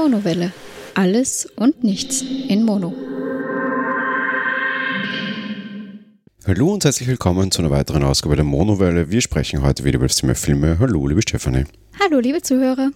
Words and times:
Monowelle. 0.00 0.50
Alles 0.94 1.46
und 1.56 1.84
nichts 1.84 2.22
in 2.22 2.64
Mono. 2.64 2.94
Hallo 6.46 6.72
und 6.72 6.82
herzlich 6.86 7.06
willkommen 7.06 7.50
zu 7.50 7.60
einer 7.60 7.70
weiteren 7.70 8.02
Ausgabe 8.02 8.34
der 8.34 8.46
Monowelle. 8.46 9.10
Wir 9.10 9.20
sprechen 9.20 9.60
heute 9.60 9.84
wieder 9.84 9.96
über 9.96 10.06
das 10.06 10.16
Thema 10.16 10.34
Filme. 10.34 10.78
Hallo, 10.78 11.06
liebe 11.06 11.20
Stefanie. 11.20 11.64
Hallo, 12.02 12.18
liebe 12.18 12.40
Zuhörer. 12.40 12.92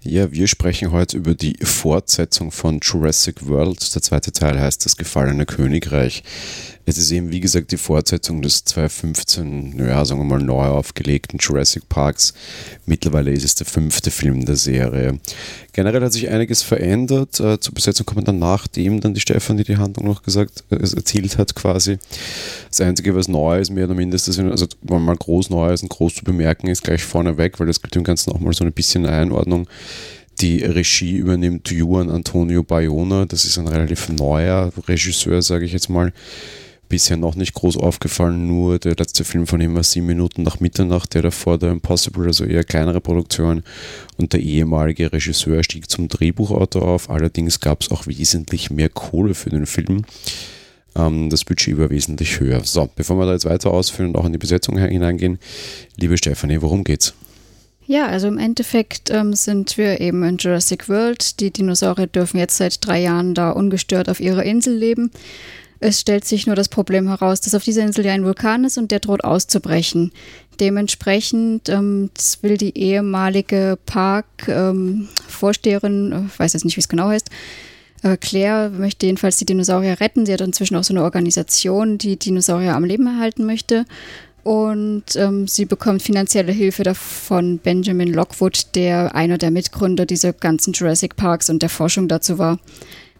Ja, 0.00 0.32
wir 0.32 0.48
sprechen 0.48 0.92
heute 0.92 1.18
über 1.18 1.34
die 1.34 1.58
Fortsetzung 1.62 2.50
von 2.50 2.80
Jurassic 2.80 3.46
World. 3.46 3.94
Der 3.94 4.00
zweite 4.00 4.32
Teil 4.32 4.58
heißt 4.58 4.82
Das 4.86 4.96
gefallene 4.96 5.44
Königreich. 5.44 6.22
Es 6.90 6.98
ist 6.98 7.12
eben, 7.12 7.30
wie 7.30 7.38
gesagt, 7.38 7.70
die 7.70 7.76
Fortsetzung 7.76 8.42
des 8.42 8.64
2015, 8.64 9.76
naja, 9.76 10.04
sagen 10.04 10.18
wir 10.22 10.24
mal, 10.24 10.42
neu 10.42 10.64
aufgelegten 10.64 11.38
Jurassic 11.38 11.88
Parks. 11.88 12.34
Mittlerweile 12.84 13.30
ist 13.30 13.44
es 13.44 13.54
der 13.54 13.66
fünfte 13.66 14.10
Film 14.10 14.44
der 14.44 14.56
Serie. 14.56 15.20
Generell 15.72 16.02
hat 16.02 16.12
sich 16.12 16.28
einiges 16.28 16.62
verändert. 16.62 17.38
Äh, 17.38 17.60
zur 17.60 17.74
Besetzung 17.74 18.06
kommen 18.06 18.24
dann 18.24 18.40
nachdem 18.40 19.00
dann 19.00 19.14
die 19.14 19.20
Stefanie 19.20 19.62
die 19.62 19.76
Handlung 19.76 20.04
noch 20.04 20.24
gesagt, 20.24 20.64
äh, 20.70 20.78
erzählt 20.78 21.38
hat 21.38 21.54
quasi. 21.54 21.98
Das 22.70 22.80
Einzige, 22.80 23.14
was 23.14 23.28
neu 23.28 23.60
ist, 23.60 23.70
mehr 23.70 23.84
oder 23.84 23.94
minder, 23.94 24.16
ist, 24.16 24.28
also 24.28 24.66
wenn 24.82 24.96
man 24.96 25.04
mal 25.04 25.16
groß 25.16 25.48
neu 25.50 25.72
ist 25.72 25.84
und 25.84 25.90
groß 25.90 26.16
zu 26.16 26.24
bemerken 26.24 26.66
ist, 26.66 26.82
gleich 26.82 27.04
vorneweg, 27.04 27.60
weil 27.60 27.68
das 27.68 27.80
gibt 27.80 27.94
dem 27.94 28.02
Ganzen 28.02 28.32
auch 28.32 28.40
mal 28.40 28.52
so 28.52 28.64
ein 28.64 28.72
bisschen 28.72 29.06
Einordnung. 29.06 29.68
Die 30.40 30.64
Regie 30.64 31.18
übernimmt 31.18 31.70
Juan 31.70 32.10
Antonio 32.10 32.64
Bayona. 32.64 33.26
Das 33.26 33.44
ist 33.44 33.58
ein 33.58 33.68
relativ 33.68 34.08
neuer 34.08 34.72
Regisseur, 34.88 35.40
sage 35.40 35.66
ich 35.66 35.72
jetzt 35.72 35.88
mal 35.88 36.12
bisher 36.90 37.16
noch 37.16 37.34
nicht 37.34 37.54
groß 37.54 37.78
aufgefallen, 37.78 38.46
nur 38.46 38.78
der 38.78 38.96
letzte 38.96 39.24
Film 39.24 39.46
von 39.46 39.62
ihm 39.62 39.74
war 39.74 39.82
sieben 39.82 40.06
Minuten 40.06 40.42
nach 40.42 40.60
Mitternacht, 40.60 41.14
der 41.14 41.22
davor 41.22 41.56
der 41.56 41.70
Impossible, 41.70 42.26
also 42.26 42.44
eher 42.44 42.64
kleinere 42.64 43.00
Produktion 43.00 43.62
und 44.18 44.34
der 44.34 44.40
ehemalige 44.40 45.10
Regisseur 45.10 45.64
stieg 45.64 45.88
zum 45.88 46.08
Drehbuchautor 46.08 46.82
auf, 46.82 47.08
allerdings 47.08 47.60
gab 47.60 47.80
es 47.80 47.90
auch 47.90 48.06
wesentlich 48.06 48.70
mehr 48.70 48.90
Kohle 48.90 49.34
für 49.34 49.48
den 49.48 49.64
Film. 49.64 50.04
Ähm, 50.94 51.30
das 51.30 51.44
Budget 51.44 51.78
war 51.78 51.88
wesentlich 51.88 52.40
höher. 52.40 52.62
So, 52.64 52.90
bevor 52.94 53.16
wir 53.16 53.24
da 53.24 53.32
jetzt 53.32 53.46
weiter 53.46 53.70
ausführen 53.70 54.10
und 54.10 54.16
auch 54.16 54.26
in 54.26 54.32
die 54.32 54.38
Besetzung 54.38 54.76
hineingehen, 54.76 55.38
liebe 55.96 56.18
Stefanie, 56.18 56.60
worum 56.60 56.84
geht's? 56.84 57.14
Ja, 57.86 58.06
also 58.06 58.28
im 58.28 58.38
Endeffekt 58.38 59.10
ähm, 59.10 59.34
sind 59.34 59.76
wir 59.78 60.00
eben 60.00 60.22
in 60.22 60.36
Jurassic 60.36 60.88
World. 60.88 61.40
Die 61.40 61.50
Dinosaurier 61.50 62.06
dürfen 62.06 62.38
jetzt 62.38 62.56
seit 62.56 62.84
drei 62.86 63.00
Jahren 63.00 63.34
da 63.34 63.50
ungestört 63.50 64.08
auf 64.08 64.20
ihrer 64.20 64.44
Insel 64.44 64.76
leben. 64.76 65.10
Es 65.80 66.00
stellt 66.00 66.26
sich 66.26 66.46
nur 66.46 66.56
das 66.56 66.68
Problem 66.68 67.08
heraus, 67.08 67.40
dass 67.40 67.54
auf 67.54 67.64
dieser 67.64 67.82
Insel 67.82 68.04
ja 68.04 68.12
ein 68.12 68.24
Vulkan 68.24 68.64
ist 68.64 68.76
und 68.76 68.90
der 68.90 69.00
droht 69.00 69.24
auszubrechen. 69.24 70.12
Dementsprechend 70.60 71.70
ähm, 71.70 72.10
will 72.42 72.58
die 72.58 72.76
ehemalige 72.76 73.78
Park-Vorsteherin, 73.86 76.12
ähm, 76.12 76.26
äh, 76.26 76.38
weiß 76.38 76.52
jetzt 76.52 76.66
nicht, 76.66 76.76
wie 76.76 76.80
es 76.80 76.88
genau 76.88 77.08
heißt, 77.08 77.30
äh, 78.02 78.18
Claire 78.18 78.70
möchte 78.70 79.06
jedenfalls 79.06 79.38
die 79.38 79.46
Dinosaurier 79.46 80.00
retten. 80.00 80.26
Sie 80.26 80.34
hat 80.34 80.42
inzwischen 80.42 80.76
auch 80.76 80.84
so 80.84 80.92
eine 80.92 81.02
Organisation, 81.02 81.96
die 81.96 82.18
Dinosaurier 82.18 82.74
am 82.74 82.84
Leben 82.84 83.06
erhalten 83.06 83.46
möchte. 83.46 83.86
Und 84.42 85.04
ähm, 85.16 85.46
sie 85.46 85.66
bekommt 85.66 86.02
finanzielle 86.02 86.52
Hilfe 86.52 86.94
von 86.94 87.58
Benjamin 87.58 88.10
Lockwood, 88.12 88.74
der 88.74 89.14
einer 89.14 89.36
der 89.36 89.50
Mitgründer 89.50 90.06
dieser 90.06 90.32
ganzen 90.32 90.72
Jurassic 90.72 91.16
Parks 91.16 91.50
und 91.50 91.60
der 91.60 91.68
Forschung 91.68 92.08
dazu 92.08 92.38
war. 92.38 92.58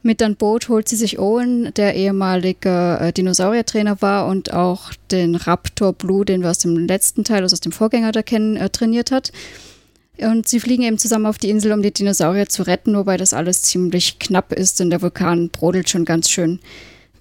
Mit 0.03 0.23
an 0.23 0.37
Boot 0.37 0.71
holt 0.71 0.89
sie 0.89 0.97
sich 0.97 1.19
Owen, 1.19 1.75
der 1.75 1.95
ehemalige 1.95 2.99
äh, 3.01 3.13
Dinosauriertrainer 3.13 4.01
war 4.01 4.27
und 4.29 4.53
auch 4.53 4.95
den 5.11 5.35
Raptor 5.35 5.93
Blue, 5.93 6.25
den 6.25 6.41
wir 6.41 6.51
aus 6.51 6.59
dem 6.59 6.77
letzten 6.87 7.23
Teil, 7.23 7.43
also 7.43 7.53
aus 7.55 7.61
dem 7.61 7.73
Vorgänger 7.73 8.11
da 8.11 8.23
kennen, 8.23 8.57
äh, 8.57 8.71
trainiert 8.71 9.11
hat. 9.11 9.31
Und 10.19 10.49
sie 10.49 10.61
fliegen 10.61 10.85
eben 10.85 10.99
zusammen 10.99 11.27
auf 11.27 11.39
die 11.39 11.51
Insel, 11.51 11.73
um 11.73 11.83
die 11.83 11.93
Dinosaurier 11.93 12.49
zu 12.49 12.63
retten, 12.63 12.97
wobei 12.97 13.19
das 13.19 13.35
alles 13.35 13.63
ziemlich 13.63 14.19
knapp 14.19 14.53
ist, 14.53 14.81
denn 14.81 14.91
der 14.91 15.03
Vulkan 15.03 15.51
brodelt 15.51 15.91
schon 15.91 16.05
ganz 16.05 16.31
schön. 16.31 16.61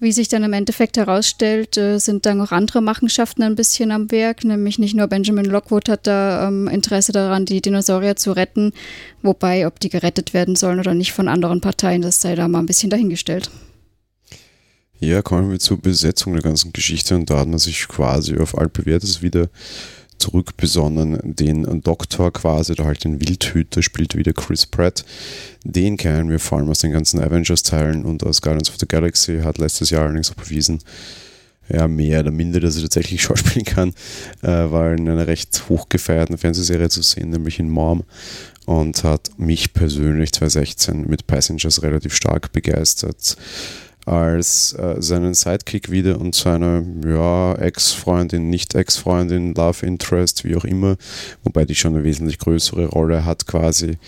Wie 0.00 0.12
sich 0.12 0.28
dann 0.28 0.42
im 0.44 0.54
Endeffekt 0.54 0.96
herausstellt, 0.96 1.76
äh, 1.76 1.98
sind 1.98 2.24
dann 2.24 2.40
auch 2.40 2.52
andere 2.52 2.80
Machenschaften 2.80 3.42
ein 3.42 3.54
bisschen 3.54 3.90
am 3.90 4.10
Werk. 4.10 4.44
Nämlich 4.44 4.78
nicht 4.78 4.94
nur 4.94 5.06
Benjamin 5.06 5.44
Lockwood 5.44 5.90
hat 5.90 6.06
da 6.06 6.48
ähm, 6.48 6.68
Interesse 6.68 7.12
daran, 7.12 7.44
die 7.44 7.60
Dinosaurier 7.60 8.16
zu 8.16 8.32
retten. 8.32 8.72
Wobei, 9.20 9.66
ob 9.66 9.78
die 9.78 9.90
gerettet 9.90 10.32
werden 10.32 10.56
sollen 10.56 10.80
oder 10.80 10.94
nicht 10.94 11.12
von 11.12 11.28
anderen 11.28 11.60
Parteien, 11.60 12.00
das 12.00 12.22
sei 12.22 12.34
da 12.34 12.48
mal 12.48 12.60
ein 12.60 12.66
bisschen 12.66 12.88
dahingestellt. 12.88 13.50
Ja, 15.00 15.20
kommen 15.20 15.50
wir 15.50 15.58
zur 15.58 15.78
Besetzung 15.78 16.32
der 16.32 16.42
ganzen 16.42 16.72
Geschichte 16.72 17.14
und 17.14 17.28
da 17.28 17.38
hat 17.38 17.48
man 17.48 17.58
sich 17.58 17.86
quasi 17.86 18.38
auf 18.38 18.56
altbewährtes 18.56 19.20
wieder 19.20 19.48
zurückbesonnen. 20.20 21.18
Den 21.22 21.82
Doktor 21.82 22.32
quasi, 22.32 22.74
der 22.74 22.86
halt 22.86 23.04
den 23.04 23.20
Wildhüter 23.20 23.82
spielt 23.82 24.16
wieder 24.16 24.32
Chris 24.32 24.66
Pratt. 24.66 25.04
Den 25.64 25.96
kennen 25.96 26.30
wir 26.30 26.38
vor 26.38 26.58
allem 26.58 26.68
aus 26.68 26.80
den 26.80 26.92
ganzen 26.92 27.20
Avengers-Teilen 27.20 28.04
und 28.04 28.24
aus 28.24 28.40
Guardians 28.40 28.70
of 28.70 28.76
the 28.78 28.86
Galaxy, 28.86 29.40
hat 29.40 29.58
letztes 29.58 29.90
Jahr 29.90 30.04
allerdings 30.04 30.30
auch 30.30 30.36
bewiesen, 30.36 30.80
ja, 31.68 31.86
mehr 31.86 32.20
oder 32.20 32.30
minder, 32.30 32.60
dass 32.60 32.76
er 32.76 32.82
tatsächlich 32.82 33.22
schauspielen 33.24 33.64
kann, 33.64 33.92
äh, 34.42 34.48
war 34.48 34.92
in 34.92 35.08
einer 35.08 35.26
recht 35.26 35.68
hochgefeierten 35.68 36.38
Fernsehserie 36.38 36.88
zu 36.88 37.02
sehen, 37.02 37.30
nämlich 37.30 37.58
in 37.58 37.68
Mom 37.68 38.04
und 38.66 39.04
hat 39.04 39.30
mich 39.36 39.72
persönlich 39.72 40.32
2016 40.32 41.06
mit 41.06 41.26
Passengers 41.26 41.82
relativ 41.82 42.14
stark 42.14 42.52
begeistert 42.52 43.36
als 44.06 44.72
äh, 44.72 44.96
seinen 45.00 45.34
Sidekick 45.34 45.90
wieder 45.90 46.20
und 46.20 46.34
seine 46.34 46.84
ja, 47.04 47.54
Ex-Freundin, 47.54 48.50
Nicht-Ex-Freundin, 48.50 49.54
Love 49.54 49.86
Interest, 49.86 50.44
wie 50.44 50.56
auch 50.56 50.64
immer, 50.64 50.96
wobei 51.44 51.64
die 51.64 51.74
schon 51.74 51.94
eine 51.94 52.04
wesentlich 52.04 52.38
größere 52.38 52.86
Rolle 52.86 53.24
hat 53.24 53.46
quasi, 53.46 53.98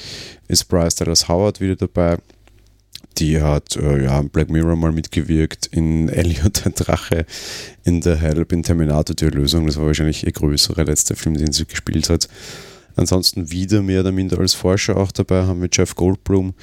ist 0.49 0.65
Bryce 0.65 0.97
Dallas 0.97 1.29
Howard 1.29 1.61
wieder 1.61 1.77
dabei. 1.77 2.19
Die 3.19 3.43
hat 3.43 3.77
äh, 3.77 4.05
ja, 4.05 4.19
in 4.21 4.31
Black 4.31 4.49
Mirror 4.49 4.77
mal 4.77 4.93
mitgewirkt, 4.93 5.67
in 5.67 6.09
Elliot 6.09 6.65
der 6.65 6.73
Drache, 6.73 7.27
in 7.85 8.01
The 8.01 8.15
Help, 8.15 8.53
in 8.53 8.63
Terminator 8.63 9.15
die 9.15 9.27
Erlösung. 9.27 9.67
Das 9.67 9.77
war 9.77 9.87
wahrscheinlich 9.87 10.25
ihr 10.25 10.33
größere 10.33 10.85
letzter 10.85 11.15
Film, 11.15 11.37
den 11.37 11.53
sie 11.53 11.67
gespielt 11.67 12.09
hat. 12.09 12.29
Ansonsten 12.97 13.51
wieder 13.51 13.83
mehr 13.83 14.01
oder 14.01 14.13
minder 14.13 14.39
als 14.39 14.55
Forscher 14.55 14.97
auch 14.97 15.13
dabei 15.13 15.43
haben 15.45 15.61
wir 15.61 15.69
Jeff 15.73 15.95
Goldblum. 15.95 16.55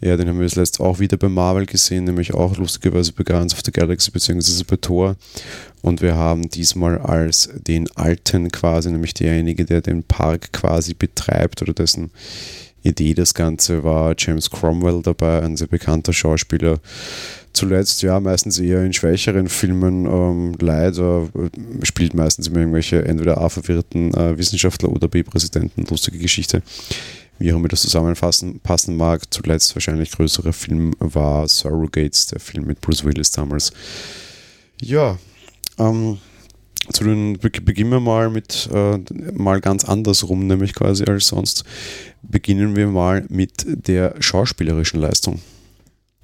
Ja, 0.00 0.16
den 0.16 0.28
haben 0.28 0.38
wir 0.38 0.46
das 0.46 0.56
letzte 0.56 0.82
auch 0.82 0.98
wieder 0.98 1.16
bei 1.16 1.28
Marvel 1.28 1.66
gesehen, 1.66 2.04
nämlich 2.04 2.34
auch 2.34 2.56
lustigerweise 2.56 3.12
bei 3.12 3.24
Guardians 3.24 3.54
of 3.54 3.60
the 3.64 3.72
Galaxy 3.72 4.10
bzw. 4.10 4.64
bei 4.66 4.76
Thor. 4.76 5.16
Und 5.82 6.02
wir 6.02 6.14
haben 6.16 6.48
diesmal 6.50 6.98
als 6.98 7.50
den 7.66 7.88
Alten 7.96 8.50
quasi, 8.50 8.90
nämlich 8.90 9.14
derjenige, 9.14 9.64
der 9.64 9.80
den 9.80 10.02
Park 10.02 10.52
quasi 10.52 10.94
betreibt 10.94 11.62
oder 11.62 11.72
dessen 11.72 12.10
Idee 12.82 13.14
das 13.14 13.34
Ganze 13.34 13.84
war, 13.84 14.14
James 14.16 14.50
Cromwell 14.50 15.02
dabei, 15.02 15.42
ein 15.42 15.56
sehr 15.56 15.68
bekannter 15.68 16.12
Schauspieler 16.12 16.78
zuletzt 17.52 18.02
ja 18.02 18.20
meistens 18.20 18.58
eher 18.58 18.84
in 18.84 18.92
schwächeren 18.92 19.48
Filmen 19.48 20.06
ähm, 20.06 20.54
leider 20.60 21.28
äh, 21.34 21.84
spielt 21.84 22.14
meistens 22.14 22.48
immer 22.48 22.60
irgendwelche 22.60 23.04
entweder 23.04 23.38
A-verwirrten 23.38 24.14
äh, 24.14 24.38
Wissenschaftler 24.38 24.90
oder 24.90 25.08
B-Präsidenten, 25.08 25.84
lustige 25.88 26.18
Geschichte. 26.18 26.62
Wie 27.38 27.52
auch 27.52 27.56
immer 27.56 27.68
das 27.68 27.80
zusammenfassen 27.82 28.60
passen 28.60 28.96
mag. 28.96 29.22
Zuletzt 29.32 29.74
wahrscheinlich 29.74 30.10
größerer 30.10 30.52
Film 30.52 30.94
war 30.98 31.48
Surrogates, 31.48 32.26
der 32.26 32.40
Film 32.40 32.66
mit 32.66 32.80
Bruce 32.80 33.04
Willis 33.04 33.30
damals. 33.30 33.72
Ja, 34.80 35.18
ähm, 35.78 36.18
zu 36.92 37.04
den, 37.04 37.38
beginnen 37.38 37.90
wir 37.90 38.00
mal 38.00 38.30
mit 38.30 38.68
äh, 38.72 38.98
mal 39.32 39.60
ganz 39.60 39.84
andersrum, 39.84 40.46
nämlich 40.46 40.74
quasi 40.74 41.04
als 41.04 41.28
sonst. 41.28 41.64
Beginnen 42.22 42.76
wir 42.76 42.86
mal 42.88 43.24
mit 43.28 43.64
der 43.66 44.14
schauspielerischen 44.20 45.00
Leistung. 45.00 45.40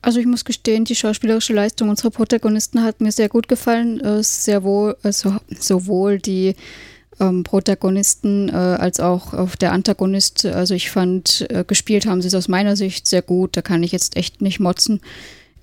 Also 0.02 0.20
ich 0.20 0.26
muss 0.26 0.44
gestehen, 0.44 0.84
die 0.84 0.94
schauspielerische 0.94 1.52
Leistung 1.52 1.88
unserer 1.88 2.10
Protagonisten 2.10 2.82
hat 2.84 3.00
mir 3.00 3.12
sehr 3.12 3.28
gut 3.28 3.48
gefallen. 3.48 4.00
Äh, 4.00 4.22
sehr 4.22 4.62
wohl, 4.62 4.96
also 5.02 5.36
sowohl 5.58 6.18
die 6.18 6.54
ähm, 7.18 7.44
Protagonisten 7.44 8.48
äh, 8.48 8.52
als 8.52 9.00
auch 9.00 9.32
auf 9.32 9.56
der 9.56 9.72
Antagonist. 9.72 10.44
Also 10.44 10.74
ich 10.74 10.90
fand, 10.90 11.46
äh, 11.50 11.64
gespielt 11.66 12.06
haben 12.06 12.22
sie 12.22 12.28
es 12.28 12.34
aus 12.34 12.48
meiner 12.48 12.76
Sicht 12.76 13.06
sehr 13.06 13.22
gut. 13.22 13.56
Da 13.56 13.62
kann 13.62 13.82
ich 13.82 13.92
jetzt 13.92 14.16
echt 14.16 14.42
nicht 14.42 14.60
motzen. 14.60 15.00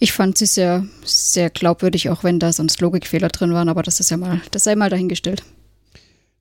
Ich 0.04 0.12
fand 0.12 0.38
sie 0.38 0.48
sehr, 0.48 0.86
sehr 1.06 1.50
glaubwürdig, 1.50 2.10
auch 2.10 2.26
wenn 2.26 2.38
da 2.38 2.52
sonst 2.52 2.82
Logikfehler 2.82 3.30
drin 3.30 3.54
waren, 3.54 3.70
aber 3.70 3.84
das 3.84 4.02
ist 4.02 4.12
ja 4.12 4.18
mal, 4.18 4.42
das 4.52 4.66
sei 4.66 4.76
mal 4.76 4.90
dahingestellt. 4.90 5.44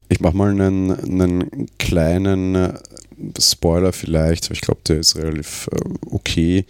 Ich 0.08 0.18
mache 0.18 0.36
mal 0.36 0.50
einen, 0.50 0.90
einen 0.90 1.68
kleinen 1.78 2.56
äh, 2.56 2.74
Spoiler 3.38 3.92
vielleicht, 3.92 4.46
aber 4.46 4.54
ich 4.54 4.62
glaube, 4.62 4.80
der 4.88 4.98
ist 4.98 5.14
relativ 5.14 5.68
äh, 5.70 5.78
okay. 6.10 6.64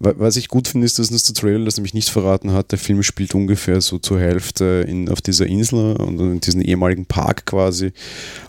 Was 0.00 0.34
ich 0.34 0.48
gut 0.48 0.66
finde, 0.66 0.86
ist, 0.86 0.98
dass 0.98 1.12
uns 1.12 1.22
der 1.22 1.36
Trailer 1.36 1.66
das 1.66 1.76
nämlich 1.76 1.94
nicht 1.94 2.10
verraten 2.10 2.50
hat. 2.50 2.72
Der 2.72 2.80
Film 2.80 3.04
spielt 3.04 3.36
ungefähr 3.36 3.80
so 3.80 4.00
zur 4.00 4.18
Hälfte 4.18 4.84
in, 4.88 5.08
auf 5.08 5.22
dieser 5.22 5.46
Insel 5.46 5.94
und 5.98 6.18
in 6.18 6.40
diesem 6.40 6.62
ehemaligen 6.62 7.06
Park 7.06 7.46
quasi 7.46 7.92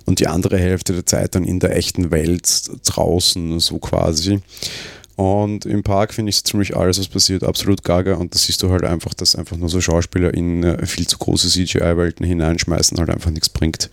und 0.06 0.20
die 0.20 0.28
andere 0.28 0.58
Hälfte 0.58 0.94
der 0.94 1.06
Zeit 1.06 1.36
dann 1.36 1.44
in 1.44 1.60
der 1.60 1.78
echten 1.78 2.10
Welt 2.10 2.50
draußen, 2.84 3.60
so 3.60 3.78
quasi. 3.78 4.42
Und 5.16 5.66
im 5.66 5.82
Park 5.84 6.14
finde 6.14 6.30
ich 6.30 6.38
so 6.38 6.42
ziemlich 6.42 6.76
alles, 6.76 7.00
was 7.00 7.08
passiert, 7.08 7.44
absolut 7.44 7.84
gaga. 7.84 8.16
Und 8.16 8.36
da 8.36 8.40
siehst 8.40 8.62
du 8.64 8.70
halt 8.70 8.84
einfach, 8.84 9.14
dass 9.14 9.36
einfach 9.36 9.56
nur 9.56 9.70
so 9.70 9.80
Schauspieler 9.80 10.34
in 10.34 10.64
äh, 10.64 10.86
viel 10.86 11.08
zu 11.08 11.18
große 11.18 11.48
CGI-Welten 11.48 12.26
hineinschmeißen 12.26 12.98
halt 12.98 13.10
einfach 13.10 13.32
nichts 13.32 13.50
bringt. 13.50 13.90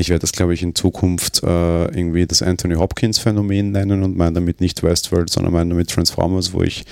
Ich 0.00 0.08
werde 0.10 0.20
das, 0.20 0.32
glaube 0.32 0.54
ich, 0.54 0.62
in 0.62 0.74
Zukunft 0.74 1.42
äh, 1.42 1.84
irgendwie 1.86 2.26
das 2.26 2.42
Anthony 2.42 2.74
Hopkins-Phänomen 2.74 3.72
nennen 3.72 4.02
und 4.02 4.16
meine 4.16 4.34
damit 4.34 4.60
nicht 4.60 4.82
Westworld, 4.82 5.30
sondern 5.30 5.52
meine 5.52 5.70
damit 5.70 5.90
Transformers, 5.90 6.52
wo 6.52 6.62
ich 6.62 6.84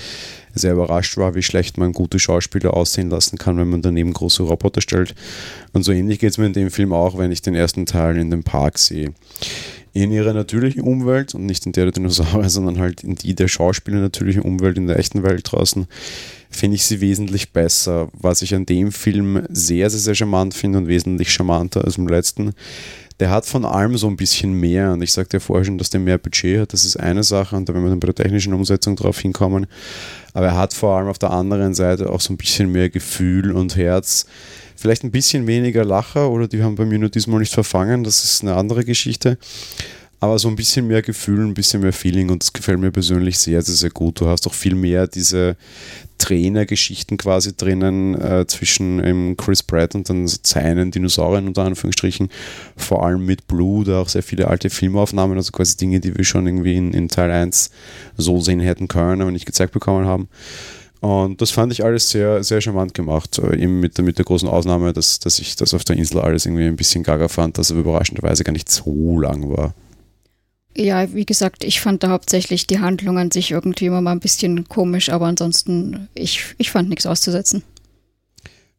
sehr 0.55 0.73
überrascht 0.73 1.17
war, 1.17 1.35
wie 1.35 1.43
schlecht 1.43 1.77
man 1.79 1.93
gute 1.93 2.19
Schauspieler 2.19 2.75
aussehen 2.75 3.11
lassen 3.11 3.39
kann, 3.39 3.59
wenn 3.59 3.69
man 3.69 3.83
daneben 3.83 4.13
große 4.13 4.43
Roboter 4.43 4.81
stellt. 4.81 5.15
Und 5.73 5.85
so 5.85 5.93
ähnlich 5.93 6.19
geht 6.19 6.31
es 6.31 6.39
mir 6.39 6.47
in 6.47 6.53
dem 6.53 6.71
Film 6.71 6.93
auch, 6.93 7.19
wenn 7.19 7.31
ich 7.31 7.43
den 7.43 7.55
ersten 7.55 7.87
Teil 7.87 8.17
in 8.17 8.31
dem 8.31 8.43
Park 8.43 8.79
sehe. 8.79 9.13
In 9.97 10.13
ihrer 10.13 10.35
natürlichen 10.35 10.83
Umwelt 10.83 11.35
und 11.35 11.47
nicht 11.47 11.65
in 11.65 11.73
der 11.73 11.87
der 11.87 11.93
Dinosaurier, 11.93 12.51
sondern 12.51 12.79
halt 12.79 13.03
in 13.03 13.15
die 13.15 13.35
der 13.35 13.49
Schauspieler 13.49 13.99
natürlichen 13.99 14.43
Umwelt, 14.43 14.77
in 14.77 14.87
der 14.87 14.99
echten 14.99 15.23
Welt 15.23 15.51
draußen, 15.51 15.87
finde 16.51 16.75
ich 16.75 16.85
sie 16.85 17.01
wesentlich 17.01 17.55
besser. 17.55 18.11
Was 18.13 18.43
ich 18.43 18.55
an 18.55 18.67
dem 18.67 18.93
Film 18.93 19.47
sehr, 19.49 19.89
sehr, 19.89 20.01
sehr 20.01 20.15
charmant 20.15 20.53
finde 20.53 20.77
und 20.81 20.87
wesentlich 20.87 21.33
charmanter 21.33 21.83
als 21.83 21.97
im 21.97 22.09
letzten, 22.09 22.53
der 23.21 23.31
hat 23.31 23.47
von 23.47 23.65
allem 23.65 23.97
so 23.97 24.07
ein 24.09 24.17
bisschen 24.17 24.53
mehr. 24.53 24.93
Und 24.93 25.03
ich 25.03 25.13
sagte 25.13 25.37
ja 25.37 25.41
vorher 25.41 25.65
schon, 25.65 25.79
dass 25.79 25.91
der 25.91 26.01
mehr 26.01 26.19
Budget 26.19 26.61
hat. 26.61 26.73
Das 26.73 26.85
ist 26.85 26.97
eine 26.97 27.23
Sache. 27.23 27.57
Und 27.57 27.69
da 27.69 27.75
werden 27.75 27.85
wir 27.85 27.91
dann 27.91 28.01
bei 28.01 28.07
der 28.07 28.15
technischen 28.15 28.53
Umsetzung 28.53 28.97
drauf 28.97 29.19
hinkommen. 29.19 29.67
Aber 30.35 30.47
er 30.47 30.57
hat 30.57 30.75
vor 30.75 30.97
allem 30.97 31.09
auf 31.09 31.19
der 31.19 31.31
anderen 31.31 31.75
Seite 31.75 32.11
auch 32.11 32.21
so 32.21 32.33
ein 32.33 32.37
bisschen 32.37 32.71
mehr 32.71 32.91
Gefühl 32.91 33.53
und 33.53 33.77
Herz. 33.77 34.27
Vielleicht 34.77 35.05
ein 35.05 35.11
bisschen 35.11 35.47
weniger 35.47 35.85
Lacher 35.85 36.31
oder 36.31 36.49
die 36.49 36.63
haben 36.63 36.75
bei 36.75 36.85
mir 36.85 36.99
nur 36.99 37.09
diesmal 37.09 37.41
nicht 37.41 37.55
verfangen. 37.55 38.05
Das 38.05 38.23
ist 38.25 38.43
eine 38.43 38.55
andere 38.55 38.85
Geschichte 38.85 39.39
aber 40.21 40.39
so 40.39 40.49
ein 40.49 40.57
bisschen 40.57 40.87
mehr 40.87 41.03
Gefühl, 41.03 41.45
ein 41.45 41.55
bisschen 41.55 41.83
mehr 41.83 41.93
Feeling 41.93 42.31
und 42.31 42.43
das 42.43 42.53
gefällt 42.53 42.81
mir 42.81 42.91
persönlich 42.91 43.39
sehr, 43.39 43.61
sehr, 43.63 43.75
sehr 43.75 43.91
gut. 43.91 44.21
Du 44.21 44.27
hast 44.27 44.47
auch 44.47 44.55
viel 44.55 44.75
mehr 44.75 45.07
diese 45.07 45.57
Trainergeschichten 46.19 47.17
quasi 47.17 47.57
drinnen 47.57 48.15
äh, 48.21 48.47
zwischen 48.47 49.05
ähm, 49.05 49.37
Chris 49.37 49.63
Pratt 49.63 49.95
und 49.95 50.09
dann 50.09 50.27
seinen 50.27 50.91
Dinosauriern 50.91 51.47
unter 51.47 51.65
Anführungsstrichen, 51.65 52.29
vor 52.77 53.05
allem 53.05 53.25
mit 53.25 53.47
Blue, 53.47 53.85
da 53.85 54.01
auch 54.01 54.09
sehr 54.09 54.23
viele 54.23 54.49
alte 54.49 54.71
Filmaufnahmen, 54.71 55.37
also 55.37 55.53
quasi 55.53 55.77
Dinge, 55.77 56.01
die 56.01 56.17
wir 56.17 56.25
schon 56.25 56.47
irgendwie 56.47 56.77
in, 56.77 56.93
in 56.93 57.09
Teil 57.09 57.31
1 57.31 57.71
so 58.17 58.41
sehen 58.41 58.61
hätten 58.61 58.89
können, 58.89 59.21
aber 59.21 59.31
nicht 59.31 59.47
gezeigt 59.47 59.73
bekommen 59.73 60.07
haben. 60.07 60.29
Und 61.01 61.41
das 61.41 61.51
fand 61.51 61.73
ich 61.73 61.85
alles 61.85 62.11
sehr, 62.11 62.43
sehr 62.43 62.61
charmant 62.61 62.95
gemacht. 62.95 63.39
Äh, 63.39 63.57
eben 63.63 63.81
mit 63.81 63.99
der, 63.99 64.05
mit 64.05 64.19
der 64.19 64.25
großen 64.25 64.49
Ausnahme, 64.49 64.93
dass, 64.93 65.19
dass 65.19 65.39
ich 65.39 65.57
das 65.57 65.75
auf 65.75 65.85
der 65.85 65.97
Insel 65.97 66.21
alles 66.21 66.47
irgendwie 66.47 66.65
ein 66.65 66.77
bisschen 66.77 67.05
gaga 67.05 67.29
fand, 67.29 67.59
dass 67.59 67.71
aber 67.71 67.81
überraschenderweise 67.81 68.45
gar 68.45 68.53
nicht 68.53 68.71
so 68.71 69.21
lang 69.21 69.49
war. 69.51 69.75
Ja, 70.77 71.15
wie 71.15 71.25
gesagt, 71.25 71.65
ich 71.65 71.81
fand 71.81 72.03
da 72.03 72.11
hauptsächlich 72.11 72.67
die 72.67 72.81
Handlung 72.81 73.17
an 73.17 73.31
sich 73.31 73.51
irgendwie 73.51 73.87
immer 73.87 74.03
mal 74.03 74.13
ein 74.13 74.21
bisschen 74.21 74.69
komisch, 74.69 75.09
aber 75.09 75.27
ansonsten, 75.27 76.09
ich, 76.15 76.55
ich 76.59 76.71
fand 76.71 76.91
nichts 76.91 77.07
auszusetzen. 77.07 77.63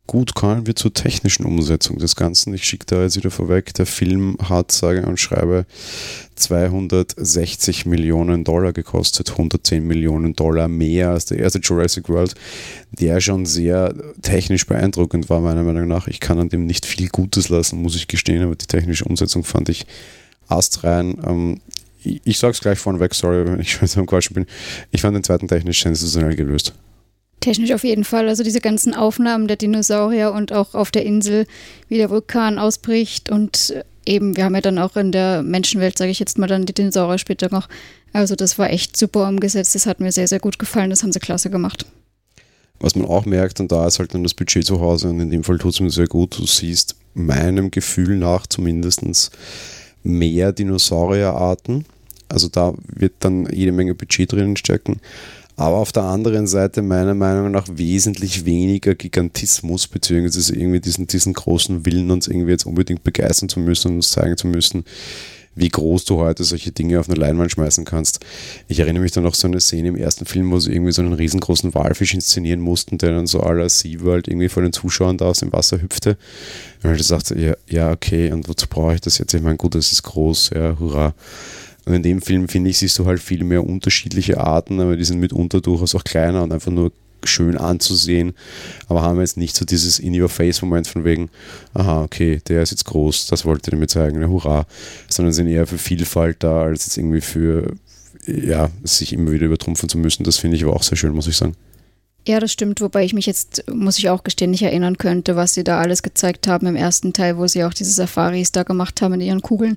Gut, 0.05 0.35
kommen 0.35 0.67
wir 0.67 0.75
zur 0.75 0.93
technischen 0.93 1.43
Umsetzung 1.45 1.97
des 1.97 2.15
Ganzen. 2.15 2.53
Ich 2.53 2.63
schicke 2.63 2.85
da 2.85 3.01
jetzt 3.01 3.17
wieder 3.17 3.31
vorweg, 3.31 3.73
der 3.73 3.85
Film 3.85 4.37
hat, 4.47 4.71
sage 4.71 5.05
und 5.05 5.19
schreibe, 5.19 5.65
260 6.35 7.85
Millionen 7.85 8.45
Dollar 8.45 8.71
gekostet, 8.71 9.31
110 9.31 9.85
Millionen 9.85 10.33
Dollar 10.33 10.69
mehr 10.69 11.09
als 11.09 11.25
der 11.25 11.39
erste 11.39 11.59
Jurassic 11.59 12.07
World, 12.07 12.35
der 12.91 13.19
schon 13.19 13.45
sehr 13.45 13.93
technisch 14.21 14.65
beeindruckend 14.65 15.29
war, 15.29 15.41
meiner 15.41 15.63
Meinung 15.63 15.89
nach. 15.89 16.07
Ich 16.07 16.21
kann 16.21 16.39
an 16.39 16.49
dem 16.49 16.67
nicht 16.67 16.85
viel 16.85 17.09
Gutes 17.09 17.49
lassen, 17.49 17.81
muss 17.81 17.97
ich 17.97 18.07
gestehen, 18.07 18.43
aber 18.43 18.55
die 18.55 18.67
technische 18.67 19.03
Umsetzung 19.03 19.43
fand 19.43 19.67
ich 19.67 19.85
astrein. 20.47 21.17
Ähm, 21.25 21.59
ich 22.03 22.37
sage 22.37 22.51
es 22.51 22.61
gleich 22.61 22.79
vorneweg, 22.79 23.13
sorry, 23.13 23.45
wenn 23.45 23.59
ich 23.59 23.71
schon 23.73 23.87
so 23.87 23.99
am 23.99 24.05
Quatschen 24.05 24.33
bin. 24.33 24.45
Ich 24.91 25.01
fand 25.01 25.15
den 25.15 25.23
zweiten 25.23 25.47
technisch 25.47 25.81
sensationell 25.81 26.35
gelöst. 26.35 26.73
Technisch 27.39 27.71
auf 27.71 27.83
jeden 27.83 28.03
Fall. 28.03 28.27
Also 28.27 28.43
diese 28.43 28.61
ganzen 28.61 28.95
Aufnahmen 28.95 29.47
der 29.47 29.57
Dinosaurier 29.57 30.31
und 30.31 30.51
auch 30.51 30.73
auf 30.73 30.91
der 30.91 31.05
Insel, 31.05 31.45
wie 31.87 31.97
der 31.97 32.09
Vulkan 32.09 32.57
ausbricht 32.57 33.29
und 33.29 33.69
äh, 33.71 33.83
eben, 34.05 34.35
wir 34.35 34.45
haben 34.45 34.55
ja 34.55 34.61
dann 34.61 34.79
auch 34.79 34.95
in 34.95 35.11
der 35.11 35.43
Menschenwelt, 35.43 35.97
sage 35.97 36.11
ich 36.11 36.19
jetzt 36.19 36.37
mal, 36.37 36.47
dann 36.47 36.65
die 36.65 36.73
Dinosaurier 36.73 37.17
später 37.17 37.49
noch. 37.51 37.67
Also 38.13 38.35
das 38.35 38.57
war 38.57 38.69
echt 38.69 38.97
super 38.97 39.27
umgesetzt. 39.27 39.75
Das 39.75 39.85
hat 39.85 39.99
mir 39.99 40.11
sehr, 40.11 40.27
sehr 40.27 40.39
gut 40.39 40.57
gefallen. 40.57 40.89
Das 40.89 41.03
haben 41.03 41.11
sie 41.11 41.19
klasse 41.19 41.49
gemacht. 41.49 41.85
Was 42.79 42.95
man 42.95 43.07
auch 43.07 43.25
merkt, 43.25 43.59
und 43.59 43.71
da 43.71 43.87
ist 43.87 43.99
halt 43.99 44.13
dann 44.13 44.23
das 44.23 44.33
Budget 44.33 44.65
zu 44.65 44.79
Hause 44.79 45.09
und 45.09 45.19
in 45.19 45.31
dem 45.31 45.43
Fall 45.43 45.57
tut 45.57 45.73
es 45.73 45.79
mir 45.79 45.89
sehr 45.89 46.07
gut, 46.07 46.37
du 46.37 46.45
siehst 46.45 46.95
meinem 47.15 47.71
Gefühl 47.71 48.17
nach 48.17 48.45
zumindest 48.45 49.31
mehr 50.03 50.51
Dinosaurierarten 50.51 51.85
also 52.29 52.47
da 52.47 52.73
wird 52.87 53.13
dann 53.19 53.47
jede 53.51 53.71
Menge 53.71 53.95
Budget 53.95 54.31
drinnen 54.31 54.57
stecken. 54.57 54.99
Aber 55.55 55.77
auf 55.77 55.91
der 55.91 56.03
anderen 56.03 56.45
Seite 56.45 56.83
meiner 56.83 57.15
Meinung 57.15 57.49
nach 57.49 57.67
wesentlich 57.71 58.45
weniger 58.45 58.93
Gigantismus, 58.93 59.87
beziehungsweise 59.87 60.55
irgendwie 60.55 60.79
diesen, 60.79 61.07
diesen 61.07 61.33
großen 61.33 61.83
Willen, 61.85 62.11
uns 62.11 62.27
irgendwie 62.27 62.51
jetzt 62.51 62.67
unbedingt 62.67 63.03
begeistern 63.03 63.49
zu 63.49 63.59
müssen 63.59 63.89
und 63.89 63.95
uns 63.95 64.11
zeigen 64.11 64.37
zu 64.37 64.45
müssen, 64.45 64.85
wie 65.57 65.69
groß 65.69 66.05
du 66.05 66.17
heute 66.17 66.43
solche 66.43 66.71
Dinge 66.71 66.99
auf 66.99 67.09
eine 67.09 67.19
Leinwand 67.19 67.51
schmeißen 67.51 67.83
kannst. 67.83 68.19
Ich 68.67 68.79
erinnere 68.79 69.01
mich 69.01 69.11
dann 69.11 69.23
noch 69.23 69.33
so 69.33 69.47
eine 69.47 69.59
Szene 69.59 69.89
im 69.89 69.95
ersten 69.95 70.25
Film, 70.25 70.51
wo 70.51 70.59
sie 70.59 70.71
irgendwie 70.71 70.91
so 70.91 71.01
einen 71.01 71.13
riesengroßen 71.13 71.73
Walfisch 71.73 72.13
inszenieren 72.13 72.61
mussten, 72.61 72.97
der 72.99 73.11
dann 73.11 73.27
so 73.27 73.41
aller 73.41 73.67
SeaWorld 73.67 74.27
irgendwie 74.27 74.49
vor 74.49 74.63
den 74.63 74.71
Zuschauern 74.71 75.17
da 75.17 75.25
aus 75.25 75.39
dem 75.39 75.51
Wasser 75.51 75.81
hüpfte. 75.81 76.17
Und 76.83 76.95
ich 76.95 77.07
dachte, 77.07 77.39
ja, 77.39 77.55
ja, 77.67 77.91
okay, 77.91 78.31
und 78.31 78.47
wozu 78.47 78.67
brauche 78.69 78.93
ich 78.93 79.01
das 79.01 79.17
jetzt? 79.17 79.33
Ich 79.33 79.41
meine, 79.41 79.57
gut, 79.57 79.73
das 79.73 79.91
ist 79.91 80.03
groß, 80.03 80.51
ja, 80.53 80.77
hurra. 80.79 81.15
Und 81.85 81.93
in 81.93 82.03
dem 82.03 82.21
Film, 82.21 82.47
finde 82.47 82.69
ich, 82.69 82.77
siehst 82.77 82.99
du 82.99 83.05
halt 83.05 83.19
viel 83.19 83.43
mehr 83.43 83.65
unterschiedliche 83.65 84.39
Arten, 84.39 84.79
aber 84.79 84.95
die 84.95 85.05
sind 85.05 85.19
mitunter 85.19 85.61
durchaus 85.61 85.95
auch 85.95 86.03
kleiner 86.03 86.43
und 86.43 86.51
einfach 86.51 86.71
nur 86.71 86.91
schön 87.27 87.57
anzusehen, 87.57 88.33
aber 88.87 89.01
haben 89.01 89.19
jetzt 89.19 89.37
nicht 89.37 89.55
so 89.55 89.65
dieses 89.65 89.99
In-Your-Face-Moment 89.99 90.87
von 90.87 91.03
wegen, 91.03 91.29
aha, 91.73 92.03
okay, 92.03 92.41
der 92.47 92.63
ist 92.63 92.71
jetzt 92.71 92.85
groß, 92.85 93.27
das 93.27 93.45
wollte 93.45 93.71
er 93.71 93.77
mir 93.77 93.87
zeigen, 93.87 94.21
ja, 94.21 94.27
hurra, 94.27 94.65
sondern 95.09 95.33
sind 95.33 95.47
eher 95.47 95.67
für 95.67 95.77
Vielfalt 95.77 96.37
da, 96.39 96.63
als 96.63 96.85
jetzt 96.85 96.97
irgendwie 96.97 97.21
für, 97.21 97.73
ja, 98.25 98.69
sich 98.83 99.13
immer 99.13 99.31
wieder 99.31 99.45
übertrumpfen 99.45 99.89
zu 99.89 99.97
müssen. 99.97 100.23
Das 100.23 100.37
finde 100.37 100.57
ich 100.57 100.63
aber 100.63 100.75
auch 100.75 100.83
sehr 100.83 100.97
schön, 100.97 101.13
muss 101.13 101.27
ich 101.27 101.37
sagen. 101.37 101.55
Ja, 102.27 102.41
das 102.41 102.51
stimmt, 102.51 102.81
wobei 102.81 103.05
ich 103.05 103.13
mich 103.13 103.25
jetzt, 103.25 103.63
muss 103.73 103.97
ich 103.97 104.09
auch 104.09 104.21
gestehen, 104.21 104.51
nicht 104.51 104.61
erinnern 104.61 104.97
könnte, 104.97 105.37
was 105.37 105.53
sie 105.53 105.63
da 105.63 105.79
alles 105.79 106.03
gezeigt 106.03 106.45
haben 106.45 106.67
im 106.67 106.75
ersten 106.75 107.13
Teil, 107.13 107.37
wo 107.37 107.47
sie 107.47 107.63
auch 107.63 107.73
diese 107.73 107.91
Safaris 107.91 108.51
da 108.51 108.63
gemacht 108.63 109.01
haben 109.01 109.13
in 109.13 109.21
ihren 109.21 109.41
Kugeln. 109.41 109.75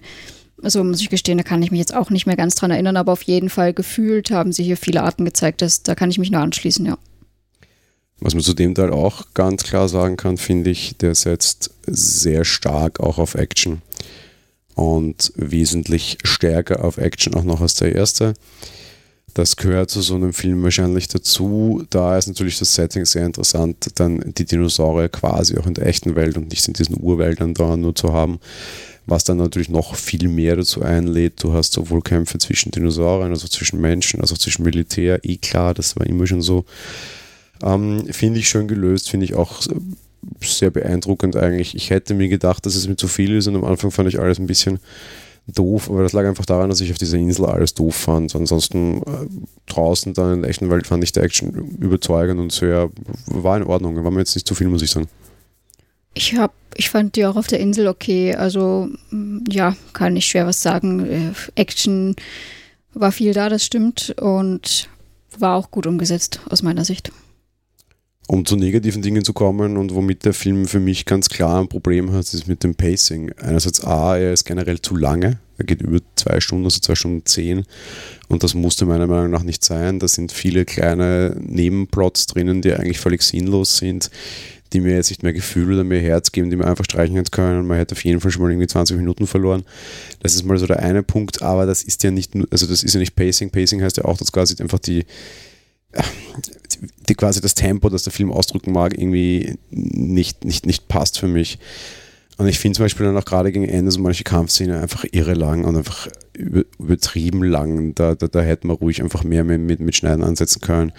Also 0.61 0.83
muss 0.83 1.01
ich 1.01 1.11
gestehen, 1.11 1.39
da 1.39 1.45
kann 1.45 1.63
ich 1.63 1.71
mich 1.71 1.79
jetzt 1.79 1.95
auch 1.95 2.11
nicht 2.11 2.27
mehr 2.27 2.37
ganz 2.37 2.57
dran 2.57 2.73
erinnern, 2.73 2.97
aber 2.97 3.13
auf 3.13 3.23
jeden 3.23 3.51
Fall 3.51 3.73
gefühlt 3.73 4.33
haben 4.33 4.53
sie 4.53 4.65
hier 4.65 4.77
viele 4.77 5.05
Arten 5.05 5.25
gezeigt. 5.25 5.63
Das, 5.63 5.85
da 5.85 5.95
kann 5.95 6.11
ich 6.11 6.19
mich 6.19 6.33
nur 6.33 6.41
anschließen, 6.41 6.85
ja. 6.85 6.99
Was 8.21 8.35
man 8.35 8.43
zu 8.43 8.55
dem 8.55 8.75
Teil 8.75 8.91
auch 8.91 9.27
ganz 9.35 9.63
klar 9.63 9.89
sagen 9.89 10.17
kann, 10.17 10.37
finde 10.37 10.71
ich, 10.71 10.97
der 10.99 11.15
setzt 11.15 11.71
sehr 11.87 12.45
stark 12.45 13.01
auch 13.01 13.19
auf 13.19 13.35
Action. 13.35 13.83
Und 14.75 15.33
wesentlich 15.37 16.19
stärker 16.25 16.85
auf 16.85 16.99
Action 16.99 17.35
auch 17.35 17.45
noch 17.45 17.61
als 17.61 17.75
der 17.75 17.95
erste. 17.95 18.35
Das 19.35 19.57
gehört 19.57 19.91
zu 19.91 20.01
so 20.01 20.17
einem 20.17 20.33
Film 20.33 20.63
wahrscheinlich 20.63 21.09
dazu. 21.09 21.85
Da 21.91 22.19
ist 22.19 22.27
natürlich 22.27 22.59
das 22.59 22.75
Setting 22.75 23.05
sehr 23.05 23.27
interessant, 23.27 23.91
dann 23.97 24.23
die 24.37 24.45
Dinosaurier 24.45 25.09
quasi 25.09 25.57
auch 25.57 25.67
in 25.67 25.75
der 25.75 25.87
echten 25.87 26.17
Welt 26.17 26.37
und 26.37 26.51
nicht 26.51 26.67
in 26.67 26.75
diesen 26.75 27.01
Urwäldern 27.01 27.55
da 27.55 27.77
nur 27.77 27.95
zu 27.95 28.13
haben 28.13 28.41
was 29.11 29.25
dann 29.25 29.39
natürlich 29.39 29.69
noch 29.69 29.97
viel 29.97 30.29
mehr 30.29 30.57
dazu 30.57 30.83
einlädt. 30.83 31.43
Du 31.43 31.53
hast 31.53 31.73
sowohl 31.73 32.01
Kämpfe 32.01 32.39
zwischen 32.39 32.71
Dinosauriern, 32.71 33.33
also 33.33 33.49
zwischen 33.49 33.81
Menschen, 33.81 34.21
als 34.21 34.33
auch 34.33 34.39
zwischen 34.39 34.63
Militär, 34.63 35.21
eh 35.25 35.37
klar, 35.37 35.75
das 35.75 35.97
war 35.97 36.07
immer 36.07 36.27
schon 36.27 36.43
so. 36.43 36.65
Ähm, 37.63 38.07
finde 38.11 38.41
ich 38.41 38.49
schön 38.49 38.69
gelöst, 38.69 39.11
finde 39.11 39.25
ich 39.25 39.35
auch 39.35 39.63
sehr 40.41 40.71
beeindruckend 40.71 41.37
eigentlich. 41.37 41.75
Ich 41.75 41.91
hätte 41.91 42.15
mir 42.15 42.29
gedacht, 42.29 42.67
dass 42.67 42.75
es 42.75 42.89
mir 42.89 42.97
zu 42.97 43.09
viel 43.09 43.37
ist 43.37 43.47
und 43.47 43.57
am 43.57 43.65
Anfang 43.65 43.91
fand 43.91 44.09
ich 44.09 44.19
alles 44.19 44.39
ein 44.39 44.47
bisschen 44.47 44.81
doof, 45.47 45.91
aber 45.91 46.03
das 46.03 46.13
lag 46.13 46.25
einfach 46.25 46.47
daran, 46.47 46.71
dass 46.71 46.81
ich 46.81 46.91
auf 46.91 46.99
dieser 46.99 47.17
Insel 47.17 47.47
alles 47.47 47.75
doof 47.75 47.95
fand. 47.95 48.35
Ansonsten 48.35 48.99
äh, 48.99 49.27
draußen 49.67 50.15
dann 50.15 50.35
in 50.35 50.43
der 50.43 50.51
echten 50.51 50.71
Welt 50.71 50.87
fand 50.87 51.03
ich 51.03 51.13
die 51.13 51.21
Action 51.21 51.53
überzeugend 51.79 52.41
und 52.41 52.53
sehr, 52.53 52.91
war 53.27 53.57
in 53.57 53.65
Ordnung. 53.65 54.03
War 54.03 54.11
mir 54.11 54.21
jetzt 54.21 54.35
nicht 54.35 54.47
zu 54.47 54.55
viel, 54.55 54.69
muss 54.69 54.83
ich 54.83 54.91
sagen. 54.91 55.09
Ich 56.15 56.37
habe, 56.37 56.53
ich 56.77 56.91
fand 56.91 57.17
die 57.17 57.25
auch 57.25 57.37
auf 57.37 57.47
der 57.47 57.61
Insel 57.61 57.89
okay. 57.89 58.35
Also 58.35 58.89
mm, 59.11 59.45
ja, 59.49 59.77
kann 59.93 60.17
ich 60.17 60.27
schwer 60.27 60.47
was 60.47 60.63
sagen. 60.63 61.07
Äh, 61.07 61.33
Action 61.55 62.17
war 62.93 63.13
viel 63.13 63.33
da, 63.33 63.49
das 63.49 63.65
stimmt 63.65 64.15
und 64.21 64.89
war 65.39 65.57
auch 65.57 65.71
gut 65.71 65.87
umgesetzt 65.87 66.41
aus 66.51 66.63
meiner 66.63 66.85
Sicht. 66.85 67.13
Um 68.31 68.47
zu 68.47 68.55
negativen 68.55 69.03
Dingen 69.03 69.25
zu 69.25 69.33
kommen 69.33 69.77
und 69.77 69.93
womit 69.93 70.25
der 70.25 70.33
Film 70.33 70.69
für 70.69 70.79
mich 70.79 71.05
ganz 71.05 71.29
klar 71.29 71.61
ein 71.61 71.67
Problem 71.67 72.13
hat, 72.13 72.33
ist 72.33 72.47
mit 72.47 72.63
dem 72.63 72.77
Pacing. 72.77 73.33
Einerseits 73.33 73.83
A, 73.83 74.17
er 74.17 74.33
ist 74.33 74.45
generell 74.45 74.81
zu 74.81 74.95
lange. 74.95 75.41
Er 75.59 75.65
geht 75.65 75.83
über 75.83 75.99
zwei 76.15 76.39
Stunden, 76.39 76.65
also 76.65 76.79
zwei 76.79 76.95
Stunden 76.95 77.27
zehn. 77.27 77.65
Und 78.29 78.45
das 78.45 78.55
musste 78.55 78.87
meiner 78.87 79.09
Meinung 79.09 79.33
nach 79.33 79.43
nicht 79.43 79.65
sein. 79.65 79.99
Da 79.99 80.07
sind 80.07 80.31
viele 80.31 80.65
kleine 80.65 81.37
Nebenplots 81.41 82.29
drinnen, 82.29 82.63
die 82.63 82.73
eigentlich 82.73 83.01
völlig 83.01 83.23
sinnlos 83.23 83.79
sind 83.79 84.13
die 84.73 84.81
mir 84.81 84.95
jetzt 84.95 85.11
nicht 85.11 85.25
mehr 85.25 85.33
Gefühl 85.33 85.73
oder 85.73 85.83
mehr 85.83 86.01
Herz 86.01 86.31
geben, 86.31 86.49
die 86.49 86.55
man 86.55 86.69
einfach 86.69 86.85
streichen 86.85 87.17
hätte 87.17 87.33
können. 87.33 87.67
Man 87.67 87.77
hätte 87.77 87.97
auf 87.97 88.05
jeden 88.05 88.21
Fall 88.21 88.31
schon 88.31 88.43
mal 88.43 88.53
irgendwie 88.53 88.69
20 88.69 88.97
Minuten 88.99 89.27
verloren. 89.27 89.65
Das 90.21 90.37
ist 90.37 90.45
mal 90.45 90.59
so 90.59 90.69
der 90.69 90.79
eine 90.79 91.03
Punkt, 91.03 91.43
aber 91.43 91.67
das 91.67 91.83
ist 91.83 92.05
ja 92.05 92.13
nicht, 92.13 92.35
also 92.53 92.69
das 92.69 92.85
ist 92.85 92.95
ja 92.95 93.01
nicht 93.01 93.17
Pacing. 93.17 93.51
Pacing 93.51 93.83
heißt 93.83 93.97
ja 93.97 94.05
auch, 94.05 94.17
dass 94.17 94.31
quasi 94.31 94.55
einfach 94.63 94.79
die, 94.79 95.07
die 97.09 97.15
quasi 97.15 97.41
das 97.41 97.55
Tempo, 97.55 97.89
das 97.89 98.05
der 98.05 98.13
Film 98.13 98.33
ausdrücken 98.33 98.73
mag, 98.73 98.97
irgendwie 98.97 99.57
nicht, 99.71 100.45
nicht, 100.45 100.67
nicht 100.67 100.89
passt 100.89 101.19
für 101.19 101.29
mich. 101.29 101.59
Und 102.39 102.49
ich 102.49 102.59
finde 102.59 102.77
zum 102.77 102.87
Beispiel 102.87 103.05
dann 103.05 103.17
auch 103.19 103.25
gerade 103.25 103.53
gegen 103.53 103.69
Ende 103.69 103.91
so 103.91 104.01
manche 104.01 104.25
Kampfszene 104.25 104.81
einfach 104.81 105.05
irre 105.13 105.35
lang 105.35 105.65
und 105.65 105.77
einfach 105.77 106.09
übertrieben 106.79 107.45
lang. 107.45 107.95
Da, 107.95 108.15
da, 108.15 108.29
da 108.29 108.41
hätte 108.41 108.67
man 108.67 108.77
ruhig 108.77 109.03
einfach 109.03 109.25
mehr 109.25 109.45
mit, 109.45 109.61
mit, 109.61 109.81
mit 109.81 109.95
Schneiden 109.95 110.25
ansetzen 110.25 110.61
können 110.63 110.93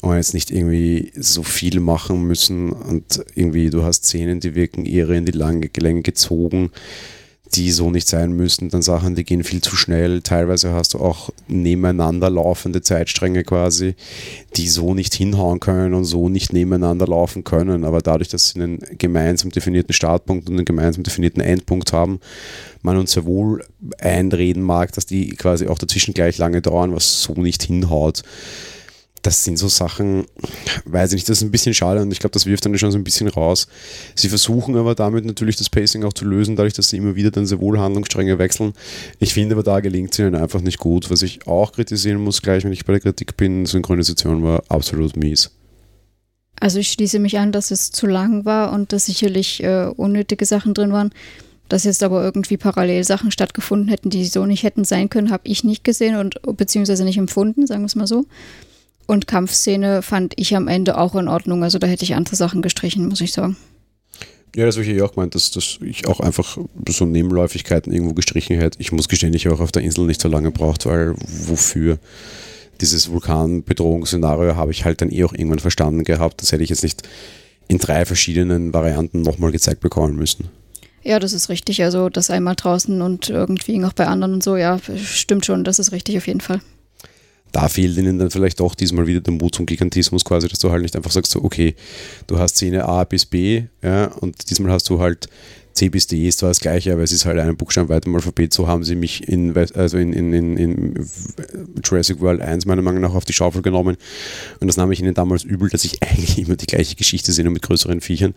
und 0.00 0.16
jetzt 0.16 0.34
nicht 0.34 0.50
irgendwie 0.50 1.12
so 1.16 1.42
viel 1.42 1.80
machen 1.80 2.26
müssen 2.26 2.72
und 2.72 3.24
irgendwie 3.34 3.70
du 3.70 3.84
hast 3.84 4.04
Szenen, 4.04 4.40
die 4.40 4.54
wirken 4.54 4.86
irre 4.86 5.16
in 5.16 5.24
die 5.24 5.32
lange 5.32 5.70
Länge 5.76 6.02
gezogen 6.02 6.70
die 7.56 7.70
so 7.70 7.90
nicht 7.90 8.06
sein 8.06 8.32
müssen, 8.32 8.68
dann 8.68 8.82
Sachen, 8.82 9.14
die 9.14 9.24
gehen 9.24 9.42
viel 9.42 9.62
zu 9.62 9.76
schnell. 9.76 10.20
Teilweise 10.20 10.72
hast 10.72 10.94
du 10.94 10.98
auch 10.98 11.30
nebeneinander 11.48 12.28
laufende 12.28 12.82
Zeitstränge 12.82 13.44
quasi, 13.44 13.94
die 14.56 14.68
so 14.68 14.92
nicht 14.94 15.14
hinhauen 15.14 15.58
können 15.58 15.94
und 15.94 16.04
so 16.04 16.28
nicht 16.28 16.52
nebeneinander 16.52 17.06
laufen 17.06 17.44
können. 17.44 17.84
Aber 17.84 18.00
dadurch, 18.02 18.28
dass 18.28 18.48
sie 18.48 18.60
einen 18.60 18.80
gemeinsam 18.98 19.50
definierten 19.50 19.94
Startpunkt 19.94 20.48
und 20.48 20.56
einen 20.56 20.64
gemeinsam 20.66 21.02
definierten 21.02 21.42
Endpunkt 21.42 21.92
haben, 21.92 22.20
man 22.82 22.98
uns 22.98 23.12
sehr 23.12 23.24
wohl 23.24 23.64
einreden 23.98 24.62
mag, 24.62 24.92
dass 24.92 25.06
die 25.06 25.28
quasi 25.30 25.66
auch 25.66 25.78
dazwischen 25.78 26.14
gleich 26.14 26.36
lange 26.38 26.60
dauern, 26.60 26.94
was 26.94 27.22
so 27.22 27.32
nicht 27.34 27.62
hinhaut 27.62 28.22
das 29.26 29.42
sind 29.42 29.58
so 29.58 29.66
Sachen, 29.66 30.26
weiß 30.84 31.10
ich 31.10 31.16
nicht, 31.16 31.28
das 31.28 31.38
ist 31.38 31.42
ein 31.42 31.50
bisschen 31.50 31.74
schade 31.74 32.00
und 32.00 32.12
ich 32.12 32.20
glaube, 32.20 32.32
das 32.32 32.46
wirft 32.46 32.64
dann 32.64 32.78
schon 32.78 32.92
so 32.92 32.98
ein 32.98 33.02
bisschen 33.02 33.26
raus. 33.26 33.66
Sie 34.14 34.28
versuchen 34.28 34.76
aber 34.76 34.94
damit 34.94 35.24
natürlich 35.24 35.56
das 35.56 35.68
Pacing 35.68 36.04
auch 36.04 36.12
zu 36.12 36.24
lösen, 36.24 36.54
dadurch, 36.54 36.74
dass 36.74 36.90
sie 36.90 36.96
immer 36.96 37.16
wieder 37.16 37.32
dann 37.32 37.44
sehr 37.44 37.60
wohl 37.60 37.80
Handlungsstränge 37.80 38.38
wechseln. 38.38 38.72
Ich 39.18 39.34
finde 39.34 39.56
aber, 39.56 39.64
da 39.64 39.80
gelingt 39.80 40.12
es 40.12 40.20
ihnen 40.20 40.36
einfach 40.36 40.60
nicht 40.60 40.78
gut. 40.78 41.10
Was 41.10 41.22
ich 41.22 41.48
auch 41.48 41.72
kritisieren 41.72 42.20
muss, 42.20 42.40
gleich 42.40 42.62
wenn 42.62 42.72
ich 42.72 42.84
bei 42.84 42.92
der 42.92 43.00
Kritik 43.00 43.36
bin, 43.36 43.66
Synchronisation 43.66 44.44
war 44.44 44.62
absolut 44.68 45.16
mies. 45.16 45.50
Also 46.60 46.78
ich 46.78 46.92
schließe 46.92 47.18
mich 47.18 47.36
an, 47.38 47.50
dass 47.50 47.72
es 47.72 47.90
zu 47.90 48.06
lang 48.06 48.44
war 48.44 48.72
und 48.72 48.92
dass 48.92 49.06
sicherlich 49.06 49.60
äh, 49.62 49.86
unnötige 49.96 50.46
Sachen 50.46 50.72
drin 50.72 50.92
waren. 50.92 51.10
Dass 51.68 51.82
jetzt 51.82 52.04
aber 52.04 52.22
irgendwie 52.22 52.56
parallel 52.56 53.02
Sachen 53.02 53.32
stattgefunden 53.32 53.88
hätten, 53.88 54.08
die 54.08 54.24
so 54.26 54.46
nicht 54.46 54.62
hätten 54.62 54.84
sein 54.84 55.10
können, 55.10 55.32
habe 55.32 55.48
ich 55.48 55.64
nicht 55.64 55.82
gesehen 55.82 56.14
und 56.14 56.40
beziehungsweise 56.56 57.04
nicht 57.04 57.18
empfunden, 57.18 57.66
sagen 57.66 57.82
wir 57.82 57.86
es 57.86 57.96
mal 57.96 58.06
so. 58.06 58.24
Und 59.06 59.28
Kampfszene 59.28 60.02
fand 60.02 60.34
ich 60.36 60.56
am 60.56 60.68
Ende 60.68 60.98
auch 60.98 61.14
in 61.14 61.28
Ordnung. 61.28 61.62
Also 61.62 61.78
da 61.78 61.86
hätte 61.86 62.04
ich 62.04 62.14
andere 62.14 62.36
Sachen 62.36 62.60
gestrichen, 62.60 63.08
muss 63.08 63.20
ich 63.20 63.32
sagen. 63.32 63.56
Ja, 64.54 64.64
das 64.64 64.76
habe 64.76 64.86
ich 64.86 64.96
ja 64.96 65.04
auch 65.04 65.12
gemeint, 65.12 65.34
dass, 65.34 65.50
dass 65.50 65.78
ich 65.82 66.06
auch 66.06 66.18
einfach 66.18 66.58
so 66.88 67.04
Nebenläufigkeiten 67.04 67.92
irgendwo 67.92 68.14
gestrichen 68.14 68.58
hätte. 68.58 68.80
Ich 68.80 68.90
muss 68.90 69.08
gestehen, 69.08 69.34
ich 69.34 69.48
auch 69.48 69.60
auf 69.60 69.70
der 69.70 69.82
Insel 69.82 70.06
nicht 70.06 70.20
so 70.20 70.28
lange 70.28 70.50
braucht, 70.50 70.86
weil 70.86 71.14
wofür 71.46 71.98
dieses 72.80 73.10
Vulkanbedrohungsszenario 73.10 74.56
habe 74.56 74.72
ich 74.72 74.84
halt 74.84 75.02
dann 75.02 75.12
eh 75.12 75.24
auch 75.24 75.34
irgendwann 75.34 75.58
verstanden 75.58 76.04
gehabt. 76.04 76.42
Das 76.42 76.52
hätte 76.52 76.64
ich 76.64 76.70
jetzt 76.70 76.82
nicht 76.82 77.02
in 77.68 77.78
drei 77.78 78.04
verschiedenen 78.06 78.72
Varianten 78.72 79.22
nochmal 79.22 79.52
gezeigt 79.52 79.80
bekommen 79.80 80.16
müssen. 80.16 80.48
Ja, 81.02 81.18
das 81.18 81.32
ist 81.32 81.48
richtig. 81.48 81.82
Also 81.84 82.08
das 82.08 82.30
einmal 82.30 82.56
draußen 82.56 83.02
und 83.02 83.28
irgendwie 83.28 83.78
noch 83.78 83.92
bei 83.92 84.06
anderen 84.06 84.34
und 84.34 84.42
so, 84.42 84.56
ja, 84.56 84.80
stimmt 85.04 85.46
schon, 85.46 85.64
das 85.64 85.78
ist 85.78 85.92
richtig 85.92 86.16
auf 86.16 86.26
jeden 86.26 86.40
Fall 86.40 86.60
da 87.56 87.68
fehlt 87.68 87.96
ihnen 87.96 88.18
dann 88.18 88.30
vielleicht 88.30 88.60
doch 88.60 88.74
diesmal 88.74 89.06
wieder 89.06 89.22
der 89.22 89.32
Mut 89.32 89.54
zum 89.54 89.64
Gigantismus 89.64 90.26
quasi, 90.26 90.46
dass 90.46 90.58
du 90.58 90.70
halt 90.70 90.82
nicht 90.82 90.94
einfach 90.94 91.10
sagst, 91.10 91.32
so, 91.32 91.42
okay, 91.42 91.74
du 92.26 92.38
hast 92.38 92.56
Szene 92.56 92.84
A 92.84 93.04
bis 93.04 93.24
B, 93.24 93.62
ja, 93.82 94.08
und 94.20 94.50
diesmal 94.50 94.72
hast 94.72 94.90
du 94.90 95.00
halt 95.00 95.30
C 95.72 95.88
bis 95.88 96.06
D 96.06 96.28
ist 96.28 96.40
zwar 96.40 96.50
das 96.50 96.60
gleiche, 96.60 96.92
aber 96.92 97.02
es 97.02 97.12
ist 97.12 97.24
halt 97.24 97.38
einen 97.38 97.56
Buchstaben 97.56 97.88
weiter 97.88 98.08
im 98.08 98.14
Alphabet. 98.14 98.52
So 98.52 98.66
haben 98.66 98.82
sie 98.82 98.94
mich 98.94 99.26
in, 99.28 99.54
also 99.74 99.98
in, 99.98 100.12
in, 100.12 100.32
in, 100.32 100.56
in 100.56 101.06
Jurassic 101.84 102.20
World 102.20 102.40
1 102.40 102.64
meiner 102.64 102.80
Meinung 102.80 103.02
nach 103.02 103.14
auf 103.14 103.26
die 103.26 103.34
Schaufel 103.34 103.60
genommen. 103.60 103.96
Und 104.60 104.68
das 104.68 104.78
nahm 104.78 104.90
ich 104.92 105.00
ihnen 105.00 105.12
damals 105.12 105.44
übel, 105.44 105.68
dass 105.68 105.84
ich 105.84 106.02
eigentlich 106.02 106.38
immer 106.38 106.56
die 106.56 106.66
gleiche 106.66 106.94
Geschichte 106.94 107.32
sehe, 107.32 107.44
nur 107.44 107.52
mit 107.52 107.62
größeren 107.62 108.00
Viechern. 108.00 108.34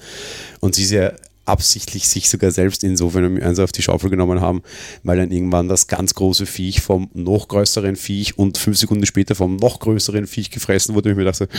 Und 0.59 0.75
sie 0.75 0.83
sehr 0.83 1.15
absichtlich 1.49 2.07
sich 2.07 2.29
sogar 2.29 2.51
selbst 2.51 2.83
insofern 2.83 3.41
eins 3.41 3.59
auf 3.59 3.71
die 3.71 3.81
Schaufel 3.81 4.09
genommen 4.09 4.39
haben, 4.39 4.61
weil 5.03 5.17
dann 5.17 5.31
irgendwann 5.31 5.67
das 5.67 5.87
ganz 5.87 6.13
große 6.13 6.45
Viech 6.45 6.81
vom 6.81 7.09
noch 7.13 7.47
größeren 7.47 7.95
Viech 7.95 8.37
und 8.37 8.57
fünf 8.57 8.77
Sekunden 8.77 9.05
später 9.05 9.35
vom 9.35 9.55
noch 9.57 9.79
größeren 9.79 10.27
Viech 10.27 10.51
gefressen 10.51 10.95
wurde. 10.95 11.09
Und 11.09 11.13
ich 11.13 11.17
mir 11.17 11.25
dachte, 11.25 11.49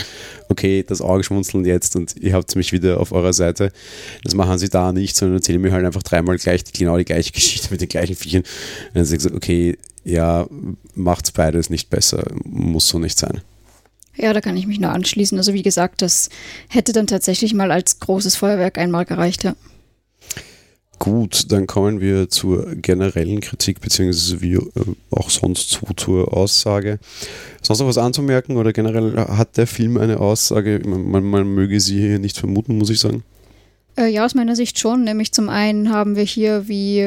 okay, 0.49 0.83
das 0.87 1.01
Auge 1.01 1.23
schmunzeln 1.23 1.65
jetzt 1.65 1.95
und 1.95 2.15
ihr 2.17 2.33
habt 2.33 2.55
mich 2.55 2.71
wieder 2.71 2.99
auf 2.99 3.11
eurer 3.11 3.33
Seite. 3.33 3.71
Das 4.23 4.33
machen 4.33 4.57
sie 4.57 4.69
da 4.69 4.91
nicht, 4.91 5.15
sondern 5.15 5.37
erzählen 5.37 5.61
mir 5.61 5.71
halt 5.71 5.85
einfach 5.85 6.03
dreimal 6.03 6.37
gleich 6.37 6.63
genau 6.71 6.97
die 6.97 7.05
gleiche 7.05 7.31
Geschichte 7.31 7.67
mit 7.71 7.81
den 7.81 7.89
gleichen 7.89 8.15
Viechern. 8.15 8.41
Und 8.41 8.95
dann 8.95 9.05
sage 9.05 9.27
ich, 9.27 9.33
okay, 9.33 9.77
ja, 10.03 10.47
macht's 10.95 11.31
beides 11.31 11.69
nicht 11.69 11.89
besser, 11.89 12.23
muss 12.43 12.87
so 12.87 12.97
nicht 12.97 13.19
sein. 13.19 13.41
Ja, 14.15 14.33
da 14.33 14.41
kann 14.41 14.57
ich 14.57 14.67
mich 14.67 14.79
nur 14.79 14.91
anschließen. 14.91 15.37
Also 15.37 15.53
wie 15.53 15.63
gesagt, 15.63 16.01
das 16.01 16.29
hätte 16.67 16.91
dann 16.91 17.07
tatsächlich 17.07 17.53
mal 17.53 17.71
als 17.71 17.99
großes 17.99 18.35
Feuerwerk 18.35 18.77
einmal 18.77 19.05
gereicht, 19.05 19.43
ja. 19.43 19.55
Gut, 21.01 21.51
dann 21.51 21.65
kommen 21.65 21.99
wir 21.99 22.29
zur 22.29 22.75
generellen 22.75 23.41
Kritik, 23.41 23.81
beziehungsweise 23.81 24.39
wie 24.39 24.53
äh, 24.53 24.61
auch 25.09 25.31
sonst 25.31 25.71
zu, 25.71 25.87
zur 25.97 26.31
Aussage. 26.31 26.99
Sonst 27.63 27.79
noch 27.79 27.87
was 27.87 27.97
anzumerken 27.97 28.55
oder 28.55 28.71
generell 28.71 29.17
hat 29.17 29.57
der 29.57 29.65
Film 29.65 29.97
eine 29.97 30.19
Aussage? 30.19 30.79
Man, 30.85 31.23
man 31.23 31.47
möge 31.55 31.79
sie 31.79 31.99
hier 31.99 32.19
nicht 32.19 32.37
vermuten, 32.37 32.77
muss 32.77 32.91
ich 32.91 32.99
sagen. 32.99 33.23
Äh, 33.97 34.09
ja, 34.09 34.23
aus 34.23 34.35
meiner 34.35 34.55
Sicht 34.55 34.77
schon. 34.77 35.03
Nämlich 35.03 35.31
zum 35.31 35.49
einen 35.49 35.91
haben 35.91 36.15
wir 36.15 36.23
hier, 36.23 36.67
wie, 36.67 36.99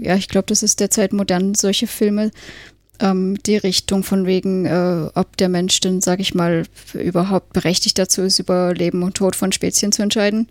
ja, 0.00 0.16
ich 0.16 0.28
glaube, 0.28 0.46
das 0.46 0.62
ist 0.62 0.80
derzeit 0.80 1.12
modern, 1.12 1.54
solche 1.54 1.86
Filme, 1.86 2.30
ähm, 3.00 3.36
die 3.44 3.58
Richtung 3.58 4.02
von 4.02 4.24
wegen, 4.24 4.64
äh, 4.64 5.10
ob 5.14 5.36
der 5.36 5.50
Mensch 5.50 5.78
denn, 5.80 6.00
sage 6.00 6.22
ich 6.22 6.34
mal, 6.34 6.62
überhaupt 6.94 7.52
berechtigt 7.52 7.98
dazu 7.98 8.22
ist, 8.22 8.38
über 8.38 8.72
Leben 8.72 9.02
und 9.02 9.18
Tod 9.18 9.36
von 9.36 9.52
Spezien 9.52 9.92
zu 9.92 10.02
entscheiden 10.02 10.48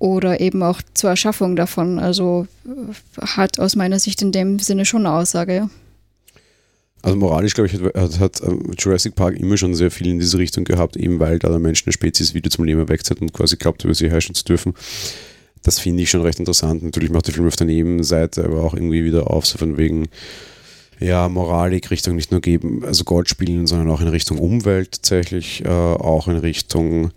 oder 0.00 0.40
eben 0.40 0.62
auch 0.64 0.80
zur 0.94 1.10
Erschaffung 1.10 1.54
davon. 1.54 2.00
Also 2.00 2.48
äh, 2.66 3.20
hat 3.20 3.60
aus 3.60 3.76
meiner 3.76 4.00
Sicht 4.00 4.20
in 4.22 4.32
dem 4.32 4.58
Sinne 4.58 4.84
schon 4.84 5.06
eine 5.06 5.14
Aussage. 5.14 5.70
Also 7.02 7.16
moralisch, 7.16 7.54
glaube 7.54 7.68
ich, 7.68 7.80
hat, 7.80 8.18
hat, 8.18 8.42
ähm, 8.42 8.72
Jurassic 8.76 9.14
Park 9.14 9.36
immer 9.36 9.56
schon 9.56 9.74
sehr 9.74 9.90
viel 9.90 10.08
in 10.08 10.18
diese 10.18 10.38
Richtung 10.38 10.64
gehabt, 10.64 10.96
eben 10.96 11.20
weil 11.20 11.38
da 11.38 11.48
der 11.48 11.58
Mensch 11.58 11.84
eine 11.86 11.92
Spezies 11.92 12.34
wieder 12.34 12.50
zum 12.50 12.64
Leben 12.64 12.80
erweckt 12.80 13.10
hat 13.10 13.20
und 13.20 13.32
quasi 13.32 13.56
glaubt, 13.56 13.84
über 13.84 13.94
sie 13.94 14.10
herrschen 14.10 14.34
zu 14.34 14.44
dürfen. 14.44 14.74
Das 15.62 15.78
finde 15.78 16.02
ich 16.02 16.10
schon 16.10 16.22
recht 16.22 16.38
interessant. 16.38 16.82
Natürlich 16.82 17.10
macht 17.10 17.26
der 17.26 17.34
Film 17.34 17.46
auf 17.46 17.56
der 17.56 17.66
Nebenseite 17.66 18.44
aber 18.44 18.64
auch 18.64 18.74
irgendwie 18.74 19.04
wieder 19.04 19.30
auf, 19.30 19.46
so 19.46 19.58
von 19.58 19.76
wegen, 19.76 20.08
ja, 20.98 21.28
Moralik 21.28 21.90
Richtung 21.90 22.16
nicht 22.16 22.30
nur 22.30 22.40
geben, 22.40 22.84
also 22.84 23.04
Gott 23.04 23.28
spielen, 23.28 23.66
sondern 23.66 23.90
auch 23.90 24.00
in 24.00 24.08
Richtung 24.08 24.38
Umwelt 24.38 24.92
tatsächlich, 24.92 25.64
äh, 25.64 25.68
auch 25.68 26.28
in 26.28 26.36
Richtung 26.36 27.12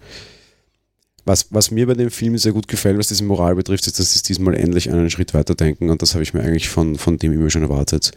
was, 1.26 1.48
was 1.52 1.72
mir 1.72 1.88
bei 1.88 1.94
dem 1.94 2.12
Film 2.12 2.38
sehr 2.38 2.52
gut 2.52 2.68
gefällt, 2.68 2.98
was 2.98 3.08
diese 3.08 3.24
Moral 3.24 3.56
betrifft, 3.56 3.88
ist, 3.88 3.98
dass 3.98 4.14
sie 4.14 4.22
diesmal 4.24 4.56
endlich 4.56 4.92
einen 4.92 5.10
Schritt 5.10 5.34
weiter 5.34 5.56
denken 5.56 5.90
und 5.90 6.02
das 6.02 6.14
habe 6.14 6.24
ich 6.24 6.34
mir 6.34 6.42
eigentlich 6.42 6.68
von, 6.68 6.98
von 6.98 7.18
dem 7.18 7.32
immer 7.32 7.50
schon 7.50 7.64
erwartet. 7.64 8.12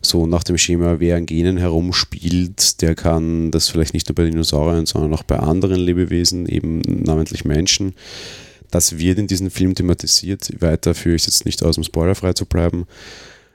So 0.00 0.26
nach 0.26 0.44
dem 0.44 0.58
Schema, 0.58 1.00
wer 1.00 1.16
an 1.16 1.26
Genen 1.26 1.56
herumspielt, 1.56 2.80
der 2.80 2.94
kann 2.94 3.50
das 3.50 3.68
vielleicht 3.68 3.94
nicht 3.94 4.08
nur 4.08 4.14
bei 4.14 4.24
Dinosauriern, 4.24 4.86
sondern 4.86 5.12
auch 5.14 5.22
bei 5.24 5.38
anderen 5.38 5.80
Lebewesen, 5.80 6.46
eben 6.46 6.80
namentlich 6.80 7.44
Menschen. 7.44 7.94
Das 8.70 8.98
wird 8.98 9.18
in 9.18 9.26
diesem 9.26 9.50
Film 9.50 9.74
thematisiert. 9.74 10.50
Weiter 10.60 10.94
führe 10.94 11.16
ich 11.16 11.26
jetzt 11.26 11.44
nicht 11.44 11.62
aus, 11.62 11.76
um 11.76 11.84
spoilerfrei 11.84 12.32
zu 12.32 12.46
bleiben. 12.46 12.86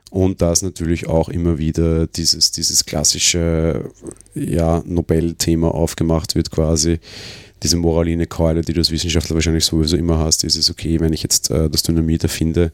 Und 0.09 0.41
da 0.41 0.53
natürlich 0.61 1.07
auch 1.07 1.27
immer 1.27 1.57
wieder 1.57 2.07
dieses, 2.07 2.51
dieses 2.51 2.85
klassische 2.85 3.89
ja, 4.35 4.81
Nobel-Thema 4.85 5.73
aufgemacht 5.73 6.35
wird, 6.35 6.49
quasi 6.49 6.99
diese 7.63 7.77
moraline 7.77 8.27
Keule, 8.27 8.61
die 8.61 8.73
du 8.73 8.81
als 8.81 8.91
Wissenschaftler 8.91 9.35
wahrscheinlich 9.35 9.65
sowieso 9.65 9.97
immer 9.97 10.19
hast, 10.19 10.43
ist 10.43 10.55
es 10.55 10.69
okay, 10.69 10.99
wenn 10.99 11.13
ich 11.13 11.23
jetzt 11.23 11.49
äh, 11.49 11.69
das 11.69 11.83
Dynamit 11.83 12.23
erfinde, 12.23 12.71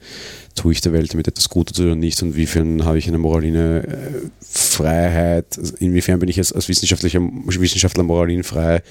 tue 0.56 0.74
ich 0.74 0.82
der 0.82 0.94
Welt 0.94 1.14
damit 1.14 1.28
etwas 1.28 1.50
Gutes 1.50 1.80
oder 1.80 1.96
nicht 1.96 2.22
und 2.22 2.30
inwiefern 2.30 2.84
habe 2.86 2.98
ich 2.98 3.08
eine 3.08 3.18
moraline 3.18 3.84
äh, 3.88 4.30
Freiheit, 4.42 5.58
also 5.58 5.76
inwiefern 5.80 6.20
bin 6.20 6.30
ich 6.30 6.36
jetzt 6.36 6.56
als 6.56 6.68
wissenschaftlicher 6.68 7.22
Wissenschaftler 7.22 8.04
moralinfrei, 8.04 8.84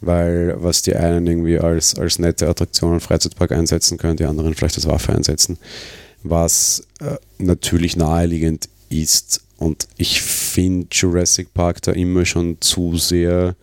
weil 0.00 0.54
was 0.58 0.82
die 0.82 0.94
einen 0.94 1.26
irgendwie 1.26 1.58
als, 1.58 1.96
als 1.98 2.18
nette 2.18 2.48
Attraktion 2.48 2.92
und 2.92 3.00
Freizeitpark 3.00 3.52
einsetzen 3.52 3.96
können, 3.96 4.16
die 4.16 4.24
anderen 4.24 4.54
vielleicht 4.54 4.76
als 4.76 4.86
Waffe 4.86 5.12
einsetzen, 5.12 5.58
was 6.22 6.86
äh, 7.00 7.16
natürlich 7.38 7.96
naheliegend 7.96 8.68
ist. 8.90 9.40
Und 9.56 9.88
ich 9.96 10.20
finde 10.20 10.88
Jurassic 10.90 11.54
Park 11.54 11.80
da 11.82 11.92
immer 11.92 12.24
schon 12.26 12.58
zu 12.60 12.96
sehr 12.96 13.56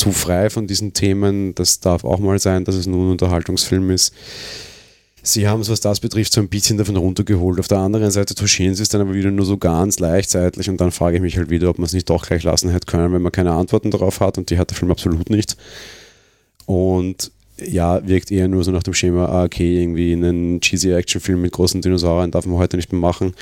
zu 0.00 0.12
frei 0.12 0.50
von 0.50 0.66
diesen 0.66 0.92
Themen. 0.92 1.54
Das 1.54 1.80
darf 1.80 2.04
auch 2.04 2.18
mal 2.18 2.38
sein, 2.38 2.64
dass 2.64 2.74
es 2.74 2.86
nur 2.86 3.06
ein 3.06 3.12
Unterhaltungsfilm 3.12 3.90
ist. 3.90 4.12
Sie 5.22 5.46
haben 5.46 5.60
es, 5.60 5.68
was 5.68 5.80
das 5.80 6.00
betrifft, 6.00 6.32
so 6.32 6.40
ein 6.40 6.48
bisschen 6.48 6.78
davon 6.78 6.96
runtergeholt. 6.96 7.60
Auf 7.60 7.68
der 7.68 7.78
anderen 7.78 8.10
Seite 8.10 8.34
touchieren 8.34 8.74
sie 8.74 8.82
es 8.82 8.88
dann 8.88 9.02
aber 9.02 9.12
wieder 9.12 9.30
nur 9.30 9.44
so 9.44 9.58
ganz 9.58 9.98
leicht 9.98 10.30
seitlich 10.30 10.70
und 10.70 10.80
dann 10.80 10.92
frage 10.92 11.16
ich 11.16 11.22
mich 11.22 11.36
halt 11.36 11.50
wieder, 11.50 11.68
ob 11.68 11.78
man 11.78 11.84
es 11.84 11.92
nicht 11.92 12.08
doch 12.08 12.26
gleich 12.26 12.42
lassen 12.42 12.70
hätte 12.70 12.86
können, 12.86 13.12
wenn 13.12 13.20
man 13.20 13.30
keine 13.30 13.52
Antworten 13.52 13.90
darauf 13.90 14.20
hat 14.20 14.38
und 14.38 14.48
die 14.48 14.58
hat 14.58 14.70
der 14.70 14.78
Film 14.78 14.90
absolut 14.90 15.28
nicht. 15.28 15.58
Und 16.64 17.30
ja, 17.66 18.06
wirkt 18.06 18.30
eher 18.30 18.48
nur 18.48 18.64
so 18.64 18.70
nach 18.70 18.82
dem 18.82 18.94
Schema, 18.94 19.26
ah, 19.26 19.44
okay, 19.44 19.82
irgendwie 19.82 20.12
einen 20.12 20.60
cheesy 20.60 20.92
Actionfilm 20.92 21.40
mit 21.40 21.52
großen 21.52 21.80
Dinosauriern 21.80 22.30
darf 22.30 22.46
man 22.46 22.58
heute 22.58 22.76
nicht 22.76 22.92
mehr 22.92 23.00
machen. 23.00 23.34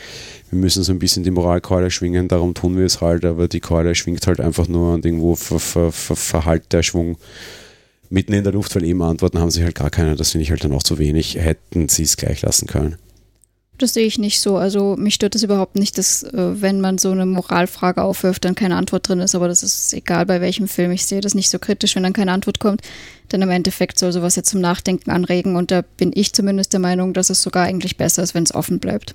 Wir 0.51 0.59
müssen 0.59 0.83
so 0.83 0.93
ein 0.93 0.99
bisschen 0.99 1.25
die 1.25 1.31
Moralkeule 1.31 1.91
schwingen, 1.91 2.29
darum 2.29 2.55
tun 2.55 2.77
wir 2.77 2.87
es 2.87 3.01
halt, 3.01 3.25
aber 3.25 3.49
die 3.49 3.61
Keule 3.61 3.95
schwingt 3.95 4.27
halt 4.27 4.41
einfach 4.41 4.69
nur 4.69 4.95
und 4.95 5.05
irgendwo 5.05 5.35
ver, 5.35 5.61
ver, 5.61 5.93
ver, 5.93 6.17
verhallt 6.17 6.73
der 6.73 6.83
Schwung 6.83 7.17
mitten 8.11 8.33
in 8.33 8.45
der 8.45 8.53
Luft, 8.53 8.75
weil 8.75 8.85
eben 8.85 9.03
Antworten 9.03 9.39
haben 9.39 9.51
sie 9.51 9.65
halt 9.65 9.75
gar 9.75 9.91
keine. 9.91 10.17
Das 10.17 10.31
finde 10.31 10.43
ich 10.43 10.51
halt 10.51 10.65
dann 10.65 10.73
auch 10.73 10.83
zu 10.83 10.99
wenig. 10.99 11.37
Hätten 11.37 11.89
sie 11.89 12.05
es 12.05 12.17
gleich 12.17 12.43
lassen 12.43 12.67
können. 12.67 12.97
Das 13.79 13.95
sehe 13.95 14.07
ich 14.07 14.19
nicht 14.19 14.41
so. 14.41 14.57
Also 14.57 14.97
mich 14.97 15.15
stört 15.15 15.37
es 15.37 15.45
überhaupt 15.45 15.77
nicht, 15.77 15.99
dass 15.99 16.25
äh, 16.25 16.61
wenn 16.61 16.81
man 16.81 16.99
so 16.99 17.13
eine 17.13 17.27
Moralfrage 17.27 18.03
aufwirft, 18.03 18.45
dann 18.45 18.57
keine 18.57 18.77
Antwort 18.77 19.09
drin 19.09 19.21
ist. 19.21 19.35
Aber 19.35 19.47
das 19.47 19.63
ist 19.63 19.93
egal 19.95 20.27
bei 20.27 20.41
welchem 20.41 20.67
Film. 20.67 20.91
Ich 20.91 21.07
sehe 21.07 21.21
das 21.21 21.35
nicht 21.35 21.49
so 21.49 21.59
kritisch, 21.59 21.95
wenn 21.95 22.03
dann 22.03 22.13
keine 22.13 22.33
Antwort 22.33 22.59
kommt. 22.59 22.83
Denn 23.31 23.41
im 23.41 23.51
Endeffekt 23.51 23.99
soll 23.99 24.13
sowas 24.13 24.37
jetzt 24.37 24.51
zum 24.51 24.61
Nachdenken 24.61 25.11
anregen. 25.11 25.57
Und 25.57 25.71
da 25.71 25.83
bin 25.83 26.11
ich 26.13 26.33
zumindest 26.33 26.73
der 26.73 26.81
Meinung, 26.81 27.15
dass 27.15 27.31
es 27.31 27.41
sogar 27.41 27.65
eigentlich 27.65 27.97
besser 27.97 28.23
ist, 28.23 28.35
wenn 28.35 28.43
es 28.43 28.55
offen 28.55 28.81
bleibt. 28.81 29.15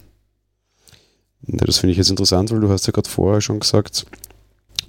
Ja, 1.45 1.65
das 1.65 1.79
finde 1.79 1.91
ich 1.91 1.97
jetzt 1.97 2.09
interessant, 2.09 2.51
weil 2.51 2.61
du 2.61 2.69
hast 2.69 2.87
ja 2.87 2.93
gerade 2.93 3.09
vorher 3.09 3.41
schon 3.41 3.59
gesagt, 3.59 4.05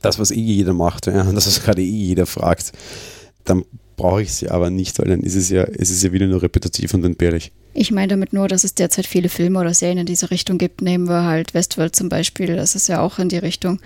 das, 0.03 0.19
was 0.19 0.31
eh 0.31 0.41
jeder 0.41 0.73
macht, 0.73 1.07
ja, 1.07 1.25
das, 1.33 1.47
was 1.47 1.63
gerade 1.63 1.83
eh 1.83 1.85
jeder 1.85 2.27
fragt, 2.27 2.73
dann 3.45 3.65
brauche 3.97 4.23
ich 4.23 4.33
sie 4.33 4.49
aber 4.49 4.71
nicht, 4.71 4.99
weil 4.99 5.09
dann 5.09 5.21
ist 5.21 5.35
es 5.35 5.49
ja, 5.49 5.65
es 5.65 5.91
ist 5.91 6.03
ja 6.03 6.13
wieder 6.13 6.27
nur 6.27 6.43
repetitiv 6.43 6.95
und 6.95 7.05
entbehrlich. 7.05 7.53
Ich 7.73 7.91
meine 7.91 8.09
damit 8.09 8.33
nur, 8.33 8.49
dass 8.49 8.65
es 8.65 8.75
derzeit 8.75 9.07
viele 9.07 9.29
Filme 9.29 9.61
oder 9.61 9.75
Serien 9.75 9.99
in 9.99 10.07
diese 10.07 10.31
Richtung 10.31 10.59
gibt. 10.59 10.81
Nehmen 10.81 11.09
wir 11.09 11.25
halt 11.25 11.55
Westworld 11.55 11.97
zum 11.97 12.09
Beispiel, 12.09 12.57
das 12.57 12.75
ist 12.75 12.89
ja 12.89 13.01
auch 13.01 13.19
in 13.19 13.29
die 13.29 13.39
Richtung. 13.39 13.81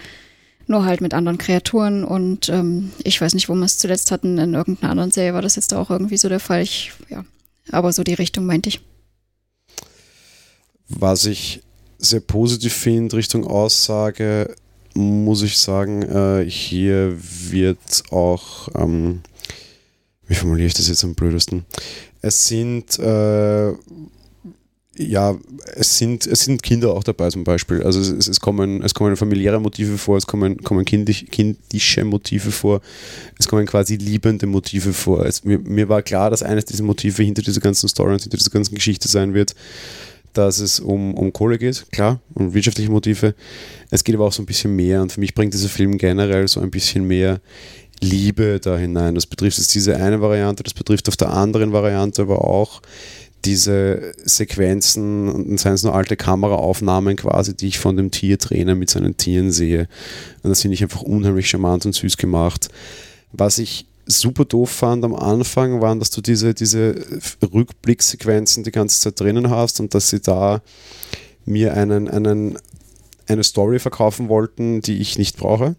Nur 0.66 0.84
halt 0.84 1.00
mit 1.00 1.14
anderen 1.14 1.38
Kreaturen 1.38 2.04
und 2.04 2.50
ähm, 2.50 2.92
ich 3.02 3.18
weiß 3.18 3.32
nicht, 3.32 3.48
wo 3.48 3.54
wir 3.54 3.64
es 3.64 3.78
zuletzt 3.78 4.10
hatten. 4.10 4.36
In 4.36 4.52
irgendeiner 4.52 4.90
anderen 4.90 5.10
Serie 5.10 5.32
war 5.32 5.40
das 5.40 5.56
jetzt 5.56 5.72
auch 5.72 5.88
irgendwie 5.88 6.18
so 6.18 6.28
der 6.28 6.40
Fall. 6.40 6.60
Ich, 6.60 6.92
ja, 7.08 7.24
aber 7.70 7.92
so 7.92 8.04
die 8.04 8.14
Richtung 8.14 8.44
meinte 8.44 8.68
ich. 8.68 8.80
Was 10.90 11.24
ich 11.24 11.62
sehr 11.98 12.20
positiv 12.20 12.74
finde 12.74 13.16
Richtung 13.16 13.46
Aussage, 13.46 14.54
muss 14.94 15.42
ich 15.42 15.58
sagen, 15.58 16.02
äh, 16.02 16.44
hier 16.48 17.16
wird 17.18 18.02
auch 18.10 18.68
ähm, 18.74 19.22
wie 20.28 20.34
formuliere 20.34 20.68
ich 20.68 20.74
das 20.74 20.88
jetzt 20.88 21.04
am 21.04 21.14
blödesten? 21.14 21.64
Es 22.20 22.46
sind 22.46 22.98
äh, 22.98 23.72
ja, 24.98 25.36
es 25.74 25.96
sind, 25.96 26.26
es 26.26 26.40
sind 26.40 26.62
Kinder 26.62 26.92
auch 26.92 27.04
dabei 27.04 27.30
zum 27.30 27.44
Beispiel. 27.44 27.82
Also 27.82 28.00
es, 28.00 28.28
es, 28.28 28.40
kommen, 28.40 28.82
es 28.82 28.94
kommen 28.94 29.16
familiäre 29.16 29.60
Motive 29.60 29.96
vor, 29.96 30.16
es 30.16 30.26
kommen, 30.26 30.62
kommen 30.62 30.84
kindisch, 30.84 31.24
kindische 31.30 32.04
Motive 32.04 32.50
vor, 32.50 32.80
es 33.38 33.46
kommen 33.46 33.66
quasi 33.66 33.96
liebende 33.96 34.46
Motive 34.46 34.92
vor. 34.92 35.24
Es, 35.24 35.44
mir, 35.44 35.58
mir 35.58 35.88
war 35.88 36.02
klar, 36.02 36.30
dass 36.30 36.42
eines 36.42 36.64
dieser 36.64 36.84
Motive 36.84 37.22
hinter 37.22 37.42
dieser 37.42 37.60
ganzen 37.60 37.88
Story 37.88 38.12
und 38.12 38.22
hinter 38.22 38.36
dieser 38.36 38.50
ganzen 38.50 38.74
Geschichte 38.74 39.08
sein 39.08 39.34
wird, 39.34 39.54
dass 40.32 40.58
es 40.58 40.80
um, 40.80 41.14
um 41.14 41.32
Kohle 41.32 41.58
geht, 41.58 41.86
klar, 41.92 42.20
um 42.34 42.52
wirtschaftliche 42.54 42.90
Motive. 42.90 43.34
Es 43.90 44.04
geht 44.04 44.14
aber 44.14 44.26
auch 44.26 44.32
so 44.32 44.42
ein 44.42 44.46
bisschen 44.46 44.74
mehr 44.74 45.00
und 45.02 45.12
für 45.12 45.20
mich 45.20 45.34
bringt 45.34 45.54
dieser 45.54 45.68
Film 45.68 45.96
generell 45.96 46.48
so 46.48 46.60
ein 46.60 46.70
bisschen 46.70 47.04
mehr 47.04 47.40
Liebe 48.00 48.60
da 48.60 48.76
hinein. 48.76 49.14
Das 49.14 49.26
betrifft 49.26 49.58
jetzt 49.58 49.74
diese 49.74 49.96
eine 49.96 50.20
Variante, 50.20 50.62
das 50.62 50.74
betrifft 50.74 51.08
auf 51.08 51.16
der 51.16 51.30
anderen 51.30 51.72
Variante 51.72 52.22
aber 52.22 52.44
auch 52.44 52.80
diese 53.44 54.14
Sequenzen, 54.24 55.28
und 55.28 55.60
seien 55.60 55.74
es 55.74 55.84
nur 55.84 55.94
alte 55.94 56.16
Kameraaufnahmen 56.16 57.16
quasi, 57.16 57.56
die 57.56 57.68
ich 57.68 57.78
von 57.78 57.96
dem 57.96 58.10
Tiertrainer 58.10 58.74
mit 58.74 58.90
seinen 58.90 59.16
Tieren 59.16 59.52
sehe. 59.52 59.88
Und 60.42 60.50
das 60.50 60.62
finde 60.62 60.74
ich 60.74 60.82
einfach 60.82 61.02
unheimlich 61.02 61.48
charmant 61.48 61.86
und 61.86 61.94
süß 61.94 62.16
gemacht. 62.16 62.68
Was 63.32 63.58
ich 63.58 63.86
super 64.06 64.44
doof 64.44 64.70
fand 64.70 65.04
am 65.04 65.14
Anfang, 65.14 65.80
waren, 65.80 66.00
dass 66.00 66.10
du 66.10 66.20
diese, 66.20 66.54
diese 66.54 66.96
Rückblicksequenzen 67.42 68.64
die 68.64 68.72
ganze 68.72 69.00
Zeit 69.00 69.20
drinnen 69.20 69.50
hast 69.50 69.80
und 69.80 69.94
dass 69.94 70.10
sie 70.10 70.20
da 70.20 70.62
mir 71.44 71.74
einen, 71.74 72.08
einen, 72.08 72.58
eine 73.26 73.44
Story 73.44 73.78
verkaufen 73.78 74.28
wollten, 74.28 74.80
die 74.80 74.98
ich 74.98 75.18
nicht 75.18 75.36
brauche. 75.36 75.76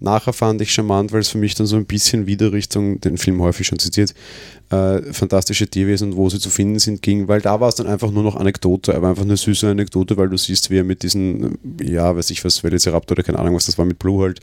Nachher 0.00 0.32
fand 0.32 0.60
ich 0.62 0.72
charmant, 0.72 1.12
weil 1.12 1.20
es 1.20 1.28
für 1.28 1.38
mich 1.38 1.54
dann 1.54 1.66
so 1.66 1.76
ein 1.76 1.84
bisschen 1.84 2.26
wieder 2.26 2.52
Richtung, 2.52 3.00
den 3.00 3.18
Film 3.18 3.40
häufig 3.42 3.66
schon 3.66 3.78
zitiert, 3.78 4.14
äh, 4.70 5.12
fantastische 5.12 5.68
Tierwesen 5.68 6.12
und 6.12 6.16
wo 6.16 6.30
sie 6.30 6.38
zu 6.38 6.48
finden 6.48 6.78
sind, 6.78 7.02
ging, 7.02 7.28
weil 7.28 7.40
da 7.40 7.60
war 7.60 7.68
es 7.68 7.74
dann 7.74 7.86
einfach 7.86 8.10
nur 8.10 8.22
noch 8.22 8.36
Anekdote, 8.36 8.94
aber 8.94 9.08
einfach 9.08 9.24
eine 9.24 9.36
süße 9.36 9.68
Anekdote, 9.68 10.16
weil 10.16 10.30
du 10.30 10.38
siehst, 10.38 10.70
wie 10.70 10.78
er 10.78 10.84
mit 10.84 11.02
diesen, 11.02 11.58
ja, 11.82 12.16
weiß 12.16 12.30
ich 12.30 12.44
was, 12.44 12.64
Velociraptor 12.64 13.16
oder 13.16 13.22
keine 13.22 13.38
Ahnung, 13.38 13.54
was 13.54 13.66
das 13.66 13.76
war, 13.78 13.84
mit 13.84 13.98
Blue 13.98 14.22
halt 14.22 14.40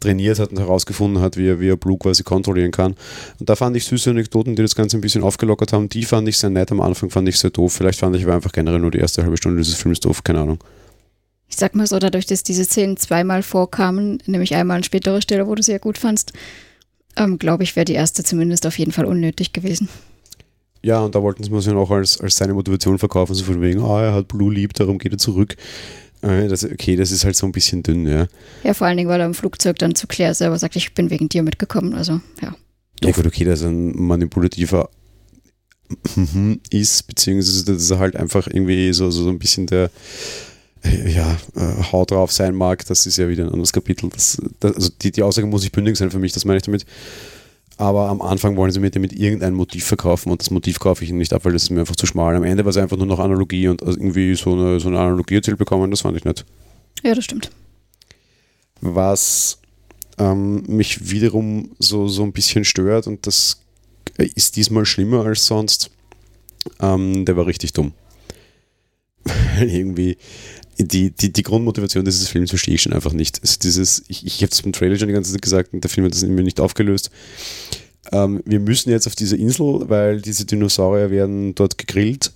trainiert 0.00 0.38
hat 0.38 0.50
und 0.50 0.58
herausgefunden 0.58 1.22
hat, 1.22 1.36
wie 1.36 1.48
er, 1.48 1.60
wie 1.60 1.68
er 1.68 1.76
Blue 1.76 1.96
quasi 1.96 2.22
kontrollieren 2.22 2.72
kann. 2.72 2.94
Und 3.38 3.48
da 3.48 3.56
fand 3.56 3.76
ich 3.76 3.84
süße 3.84 4.10
Anekdoten, 4.10 4.56
die 4.56 4.62
das 4.62 4.74
Ganze 4.74 4.98
ein 4.98 5.00
bisschen 5.00 5.22
aufgelockert 5.22 5.72
haben. 5.72 5.88
Die 5.88 6.04
fand 6.04 6.28
ich 6.28 6.38
sehr 6.38 6.50
nett. 6.50 6.72
Am 6.72 6.80
Anfang 6.80 7.08
fand 7.08 7.28
ich 7.28 7.38
sehr 7.38 7.50
doof. 7.50 7.72
Vielleicht 7.72 8.00
fand 8.00 8.16
ich 8.16 8.24
aber 8.24 8.34
einfach 8.34 8.52
generell 8.52 8.80
nur 8.80 8.90
die 8.90 8.98
erste 8.98 9.22
halbe 9.22 9.36
Stunde 9.36 9.58
dieses 9.58 9.76
Films 9.76 10.00
doof. 10.00 10.24
Keine 10.24 10.40
Ahnung 10.40 10.58
ich 11.52 11.58
sag 11.58 11.74
mal 11.74 11.86
so, 11.86 11.98
dadurch, 11.98 12.24
dass 12.24 12.42
diese 12.42 12.64
Szenen 12.64 12.96
zweimal 12.96 13.42
vorkamen, 13.42 14.22
nämlich 14.24 14.54
einmal 14.54 14.78
an 14.78 14.84
späterer 14.84 15.20
Stelle, 15.20 15.46
wo 15.46 15.54
du 15.54 15.62
sehr 15.62 15.78
gut 15.78 15.98
fandst, 15.98 16.32
ähm, 17.14 17.38
glaube 17.38 17.62
ich, 17.62 17.76
wäre 17.76 17.84
die 17.84 17.92
erste 17.92 18.24
zumindest 18.24 18.66
auf 18.66 18.78
jeden 18.78 18.90
Fall 18.90 19.04
unnötig 19.04 19.52
gewesen. 19.52 19.90
Ja, 20.82 21.00
und 21.00 21.14
da 21.14 21.22
wollten 21.22 21.44
sie 21.44 21.54
es 21.54 21.66
ja 21.66 21.74
auch 21.74 21.90
als, 21.90 22.18
als 22.22 22.36
seine 22.36 22.54
Motivation 22.54 22.98
verkaufen, 22.98 23.34
so 23.34 23.44
von 23.44 23.60
wegen, 23.60 23.82
ah, 23.82 24.02
er 24.02 24.14
hat 24.14 24.28
Blue 24.28 24.52
lieb, 24.52 24.72
darum 24.72 24.96
geht 24.96 25.12
er 25.12 25.18
zurück. 25.18 25.56
Äh, 26.22 26.48
das, 26.48 26.64
okay, 26.64 26.96
das 26.96 27.12
ist 27.12 27.26
halt 27.26 27.36
so 27.36 27.44
ein 27.44 27.52
bisschen 27.52 27.82
dünn, 27.82 28.06
ja. 28.06 28.28
Ja, 28.64 28.72
vor 28.72 28.86
allen 28.86 28.96
Dingen, 28.96 29.10
weil 29.10 29.20
er 29.20 29.26
im 29.26 29.34
Flugzeug 29.34 29.78
dann 29.78 29.94
zu 29.94 30.06
Claire 30.06 30.34
selber 30.34 30.58
sagt, 30.58 30.74
ich 30.76 30.94
bin 30.94 31.10
wegen 31.10 31.28
dir 31.28 31.42
mitgekommen, 31.42 31.92
also 31.92 32.18
ja. 32.40 32.56
Ja 33.04 33.10
gut, 33.10 33.26
okay, 33.26 33.44
dass 33.44 33.60
er 33.60 33.68
ein 33.68 33.92
manipulativer 33.94 34.88
ist, 36.70 37.06
beziehungsweise 37.06 37.66
dass 37.66 37.90
er 37.90 37.98
halt 37.98 38.16
einfach 38.16 38.46
irgendwie 38.46 38.90
so, 38.94 39.10
so 39.10 39.28
ein 39.28 39.38
bisschen 39.38 39.66
der 39.66 39.90
ja, 40.84 41.36
äh, 41.56 41.92
Haut 41.92 42.10
drauf 42.10 42.32
sein 42.32 42.54
mag, 42.54 42.84
das 42.86 43.06
ist 43.06 43.16
ja 43.16 43.28
wieder 43.28 43.44
ein 43.44 43.50
anderes 43.50 43.72
Kapitel. 43.72 44.10
Das, 44.10 44.40
das, 44.60 44.74
also 44.74 44.90
die, 45.00 45.12
die 45.12 45.22
Aussage 45.22 45.46
muss 45.46 45.62
nicht 45.62 45.72
bündig 45.72 45.96
sein 45.96 46.10
für 46.10 46.18
mich, 46.18 46.32
das 46.32 46.44
meine 46.44 46.58
ich 46.58 46.64
damit. 46.64 46.84
Aber 47.78 48.08
am 48.08 48.20
Anfang 48.20 48.56
wollen 48.56 48.70
sie 48.70 48.80
mir 48.80 48.90
damit 48.90 49.12
irgendein 49.12 49.54
Motiv 49.54 49.86
verkaufen 49.86 50.30
und 50.30 50.40
das 50.40 50.50
Motiv 50.50 50.78
kaufe 50.78 51.04
ich 51.04 51.10
ihnen 51.10 51.18
nicht 51.18 51.32
ab, 51.32 51.44
weil 51.44 51.52
das 51.52 51.64
ist 51.64 51.70
mir 51.70 51.80
einfach 51.80 51.96
zu 51.96 52.06
schmal. 52.06 52.36
Am 52.36 52.44
Ende 52.44 52.64
war 52.64 52.70
es 52.70 52.76
einfach 52.76 52.96
nur 52.96 53.06
noch 53.06 53.18
Analogie 53.18 53.68
und 53.68 53.80
irgendwie 53.82 54.34
so 54.34 54.52
eine, 54.52 54.78
so 54.78 54.88
eine 54.88 55.00
Analogie 55.00 55.36
erzählt 55.36 55.58
bekommen, 55.58 55.90
das 55.90 56.02
fand 56.02 56.16
ich 56.16 56.24
nicht. 56.24 56.44
Ja, 57.02 57.14
das 57.14 57.24
stimmt. 57.24 57.50
Was 58.80 59.58
ähm, 60.18 60.64
mich 60.66 61.10
wiederum 61.10 61.70
so, 61.78 62.08
so 62.08 62.22
ein 62.24 62.32
bisschen 62.32 62.64
stört 62.64 63.06
und 63.06 63.26
das 63.26 63.60
ist 64.16 64.56
diesmal 64.56 64.84
schlimmer 64.84 65.24
als 65.24 65.46
sonst, 65.46 65.90
ähm, 66.80 67.24
der 67.24 67.36
war 67.36 67.46
richtig 67.46 67.72
dumm. 67.72 67.92
irgendwie 69.60 70.16
die, 70.84 71.10
die, 71.10 71.32
die 71.32 71.42
Grundmotivation 71.42 72.04
dieses 72.04 72.28
Films 72.28 72.50
verstehe 72.50 72.74
ich 72.74 72.82
schon 72.82 72.92
einfach 72.92 73.12
nicht. 73.12 73.40
Also 73.42 73.58
dieses, 73.62 74.04
ich, 74.08 74.26
ich 74.26 74.42
habe 74.42 74.50
es 74.50 74.62
beim 74.62 74.72
Trailer 74.72 74.96
schon 74.96 75.08
die 75.08 75.14
ganze 75.14 75.32
Zeit 75.32 75.42
gesagt 75.42 75.70
der 75.72 75.90
Film 75.90 76.06
hat 76.06 76.14
das 76.14 76.22
irgendwie 76.22 76.42
nicht 76.42 76.60
aufgelöst. 76.60 77.10
Ähm, 78.10 78.42
wir 78.44 78.60
müssen 78.60 78.90
jetzt 78.90 79.06
auf 79.06 79.14
diese 79.14 79.36
Insel, 79.36 79.88
weil 79.88 80.20
diese 80.20 80.44
Dinosaurier 80.44 81.10
werden 81.10 81.54
dort 81.54 81.78
gegrillt, 81.78 82.32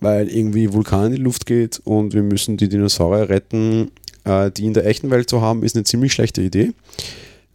weil 0.00 0.28
irgendwie 0.28 0.72
Vulkan 0.72 1.06
in 1.06 1.16
die 1.16 1.22
Luft 1.22 1.46
geht 1.46 1.80
und 1.84 2.14
wir 2.14 2.22
müssen 2.22 2.56
die 2.56 2.68
Dinosaurier 2.68 3.28
retten. 3.28 3.90
Äh, 4.24 4.50
die 4.50 4.64
in 4.64 4.74
der 4.74 4.86
echten 4.86 5.10
Welt 5.10 5.28
zu 5.28 5.42
haben, 5.42 5.62
ist 5.62 5.76
eine 5.76 5.84
ziemlich 5.84 6.12
schlechte 6.12 6.40
Idee 6.40 6.72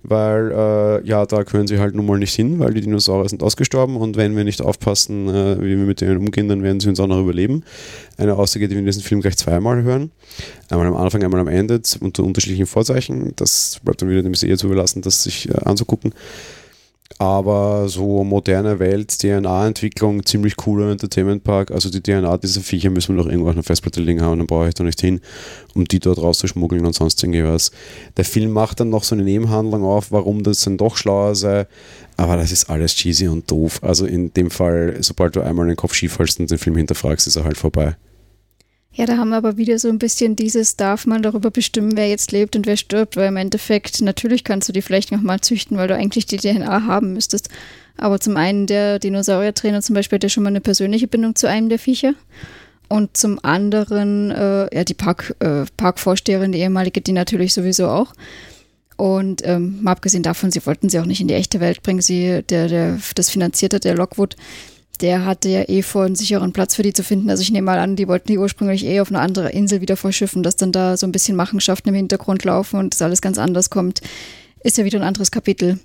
weil 0.03 0.51
äh, 0.51 1.07
ja, 1.07 1.25
da 1.25 1.43
können 1.43 1.67
sie 1.67 1.79
halt 1.79 1.93
nun 1.95 2.05
mal 2.05 2.17
nicht 2.17 2.33
hin, 2.33 2.59
weil 2.59 2.73
die 2.73 2.81
Dinosaurier 2.81 3.29
sind 3.29 3.43
ausgestorben 3.43 3.97
und 3.97 4.15
wenn 4.15 4.35
wir 4.35 4.43
nicht 4.43 4.61
aufpassen, 4.61 5.27
äh, 5.27 5.57
wie 5.59 5.77
wir 5.77 5.85
mit 5.85 6.01
denen 6.01 6.17
umgehen, 6.17 6.47
dann 6.47 6.63
werden 6.63 6.79
sie 6.79 6.89
uns 6.89 6.99
auch 6.99 7.07
noch 7.07 7.19
überleben. 7.19 7.63
Eine 8.17 8.35
Aussage, 8.35 8.67
die 8.67 8.75
wir 8.75 8.79
in 8.79 8.85
diesem 8.85 9.03
Film 9.03 9.21
gleich 9.21 9.37
zweimal 9.37 9.83
hören. 9.83 10.11
Einmal 10.69 10.87
am 10.87 10.95
Anfang, 10.95 11.23
einmal 11.23 11.41
am 11.41 11.47
Ende, 11.47 11.81
unter 11.99 12.23
unterschiedlichen 12.23 12.65
Vorzeichen. 12.65 13.33
Das 13.35 13.79
bleibt 13.83 14.01
dann 14.01 14.09
wieder 14.09 14.23
dem 14.23 14.35
Seher 14.35 14.57
zu 14.57 14.67
überlassen, 14.67 15.01
das 15.01 15.23
sich 15.23 15.49
äh, 15.49 15.53
anzugucken 15.65 16.13
aber 17.19 17.89
so 17.89 18.23
moderne 18.23 18.79
Welt, 18.79 19.09
DNA-Entwicklung, 19.19 20.25
ziemlich 20.25 20.55
cooler 20.55 20.89
Entertainment 20.89 21.43
Park. 21.43 21.69
Also 21.69 21.89
die 21.89 22.01
DNA 22.01 22.37
dieser 22.37 22.61
Viecher 22.61 22.89
müssen 22.89 23.15
wir 23.15 23.21
doch 23.21 23.29
irgendwo 23.29 23.49
auf 23.49 23.55
einer 23.55 23.63
Festplatte 23.63 23.99
liegen 23.99 24.21
haben, 24.21 24.37
dann 24.37 24.47
brauche 24.47 24.69
ich 24.69 24.73
da 24.73 24.85
nicht 24.85 25.01
hin, 25.01 25.19
um 25.75 25.85
die 25.85 25.99
dort 25.99 26.17
rauszuschmuggeln 26.17 26.85
und 26.85 26.93
sonst 26.93 27.21
irgendwas. 27.21 27.71
Der 28.15 28.23
Film 28.23 28.51
macht 28.51 28.79
dann 28.79 28.89
noch 28.89 29.03
so 29.03 29.15
eine 29.15 29.25
Nebenhandlung 29.25 29.83
auf, 29.83 30.13
warum 30.13 30.43
das 30.43 30.61
dann 30.61 30.77
doch 30.77 30.95
schlauer 30.95 31.35
sei, 31.35 31.67
aber 32.15 32.37
das 32.37 32.53
ist 32.53 32.69
alles 32.69 32.95
cheesy 32.95 33.27
und 33.27 33.51
doof. 33.51 33.79
Also 33.83 34.05
in 34.05 34.33
dem 34.33 34.49
Fall, 34.49 34.95
sobald 35.01 35.35
du 35.35 35.41
einmal 35.41 35.67
den 35.67 35.75
Kopf 35.75 35.93
schief 35.93 36.19
hältst 36.19 36.39
und 36.39 36.49
den 36.49 36.57
Film 36.57 36.77
hinterfragst, 36.77 37.27
ist 37.27 37.35
er 37.35 37.43
halt 37.43 37.57
vorbei. 37.57 37.97
Ja, 38.91 39.05
da 39.05 39.17
haben 39.17 39.29
wir 39.29 39.37
aber 39.37 39.57
wieder 39.57 39.77
so 39.77 39.87
ein 39.87 39.99
bisschen 39.99 40.35
dieses, 40.35 40.75
darf 40.75 41.05
man 41.05 41.21
darüber 41.21 41.51
bestimmen, 41.51 41.95
wer 41.95 42.09
jetzt 42.09 42.31
lebt 42.31 42.55
und 42.55 42.65
wer 42.65 42.75
stirbt, 42.75 43.15
weil 43.15 43.27
im 43.27 43.37
Endeffekt, 43.37 44.01
natürlich 44.01 44.43
kannst 44.43 44.67
du 44.67 44.73
die 44.73 44.81
vielleicht 44.81 45.11
nochmal 45.11 45.41
züchten, 45.41 45.77
weil 45.77 45.87
du 45.87 45.95
eigentlich 45.95 46.25
die 46.25 46.37
DNA 46.37 46.85
haben 46.85 47.13
müsstest. 47.13 47.49
Aber 47.97 48.19
zum 48.19 48.35
einen, 48.35 48.65
der 48.65 48.97
Dinosauriertrainer 48.97 49.81
zum 49.81 49.93
Beispiel 49.93 50.17
hat 50.17 50.23
ja 50.23 50.29
schon 50.29 50.43
mal 50.43 50.49
eine 50.49 50.61
persönliche 50.61 51.07
Bindung 51.07 51.35
zu 51.35 51.47
einem 51.47 51.69
der 51.69 51.79
Viecher. 51.79 52.13
Und 52.87 53.15
zum 53.15 53.39
anderen, 53.43 54.31
äh, 54.31 54.75
ja, 54.75 54.83
die 54.83 54.95
Park, 54.95 55.35
äh, 55.39 55.65
Parkvorsteherin, 55.77 56.51
die 56.51 56.59
ehemalige, 56.59 57.01
die 57.01 57.11
natürlich 57.11 57.53
sowieso 57.53 57.87
auch. 57.87 58.13
Und 58.97 59.43
ähm, 59.45 59.83
mal 59.83 59.91
abgesehen 59.91 60.23
davon, 60.23 60.49
sie 60.51 60.65
wollten 60.65 60.89
sie 60.89 60.99
auch 60.99 61.05
nicht 61.05 61.21
in 61.21 61.27
die 61.27 61.35
echte 61.35 61.59
Welt 61.59 61.83
bringen. 61.83 62.01
Sie, 62.01 62.41
der, 62.49 62.67
der 62.67 62.99
das 63.15 63.29
finanziert 63.29 63.75
hat, 63.75 63.83
der 63.83 63.95
Lockwood, 63.95 64.35
der 65.01 65.25
hatte 65.25 65.49
ja 65.49 65.67
eh 65.67 65.81
vor, 65.81 66.03
einen 66.03 66.15
sicheren 66.15 66.53
Platz 66.53 66.75
für 66.75 66.83
die 66.83 66.93
zu 66.93 67.03
finden. 67.03 67.29
Also 67.29 67.41
ich 67.41 67.51
nehme 67.51 67.65
mal 67.65 67.79
an, 67.79 67.95
die 67.95 68.07
wollten 68.07 68.27
die 68.27 68.37
ursprünglich 68.37 68.85
eh 68.85 68.99
auf 68.99 69.09
eine 69.09 69.19
andere 69.19 69.51
Insel 69.51 69.81
wieder 69.81 69.97
verschiffen, 69.97 70.43
dass 70.43 70.55
dann 70.55 70.71
da 70.71 70.97
so 70.97 71.07
ein 71.07 71.11
bisschen 71.11 71.35
Machenschaften 71.35 71.89
im 71.89 71.95
Hintergrund 71.95 72.43
laufen 72.43 72.79
und 72.79 72.93
das 72.93 73.01
alles 73.01 73.21
ganz 73.21 73.37
anders 73.37 73.69
kommt. 73.69 74.01
ist 74.63 74.77
ja 74.77 74.85
wieder 74.85 74.99
ein 74.99 75.07
anderes 75.07 75.31
Kapitel. 75.31 75.79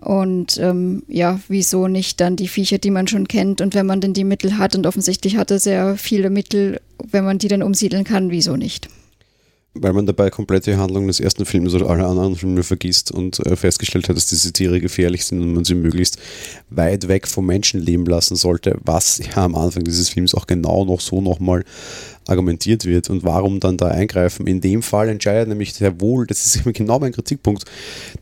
Und 0.00 0.58
ähm, 0.58 1.02
ja, 1.08 1.40
wieso 1.48 1.88
nicht 1.88 2.20
dann 2.20 2.36
die 2.36 2.48
Viecher, 2.48 2.78
die 2.78 2.90
man 2.90 3.06
schon 3.06 3.28
kennt 3.28 3.60
und 3.60 3.74
wenn 3.74 3.86
man 3.86 4.00
denn 4.00 4.14
die 4.14 4.24
Mittel 4.24 4.58
hat 4.58 4.74
und 4.74 4.86
offensichtlich 4.86 5.36
hat 5.36 5.50
er 5.50 5.58
sehr 5.58 5.96
viele 5.96 6.30
Mittel, 6.30 6.80
wenn 7.10 7.24
man 7.24 7.38
die 7.38 7.48
dann 7.48 7.62
umsiedeln 7.62 8.04
kann, 8.04 8.30
wieso 8.30 8.56
nicht? 8.56 8.88
Weil 9.74 9.92
man 9.92 10.06
dabei 10.06 10.30
komplett 10.30 10.66
die 10.66 10.76
Handlung 10.76 11.06
des 11.06 11.20
ersten 11.20 11.44
Films 11.44 11.74
oder 11.74 11.90
aller 11.90 12.06
anderen 12.06 12.36
Filme 12.36 12.62
vergisst 12.62 13.10
und 13.10 13.44
äh, 13.44 13.56
festgestellt 13.56 14.08
hat, 14.08 14.16
dass 14.16 14.26
diese 14.26 14.52
Tiere 14.52 14.80
gefährlich 14.80 15.24
sind 15.24 15.40
und 15.40 15.52
man 15.52 15.64
sie 15.64 15.74
möglichst 15.74 16.18
weit 16.70 17.08
weg 17.08 17.26
vom 17.26 17.46
Menschen 17.46 17.80
leben 17.80 18.06
lassen 18.06 18.36
sollte, 18.36 18.78
was 18.84 19.18
ja 19.18 19.44
am 19.44 19.54
Anfang 19.54 19.84
dieses 19.84 20.08
Films 20.08 20.34
auch 20.34 20.46
genau 20.46 20.84
noch 20.84 21.00
so 21.00 21.20
nochmal 21.20 21.64
argumentiert 22.26 22.84
wird 22.84 23.10
und 23.10 23.24
warum 23.24 23.60
dann 23.60 23.76
da 23.76 23.88
eingreifen. 23.88 24.46
In 24.46 24.60
dem 24.60 24.82
Fall 24.82 25.08
entscheidet 25.08 25.48
nämlich 25.48 25.74
sehr 25.74 26.00
wohl, 26.00 26.26
das 26.26 26.46
ist 26.46 26.64
genau 26.74 26.98
mein 26.98 27.12
Kritikpunkt, 27.12 27.64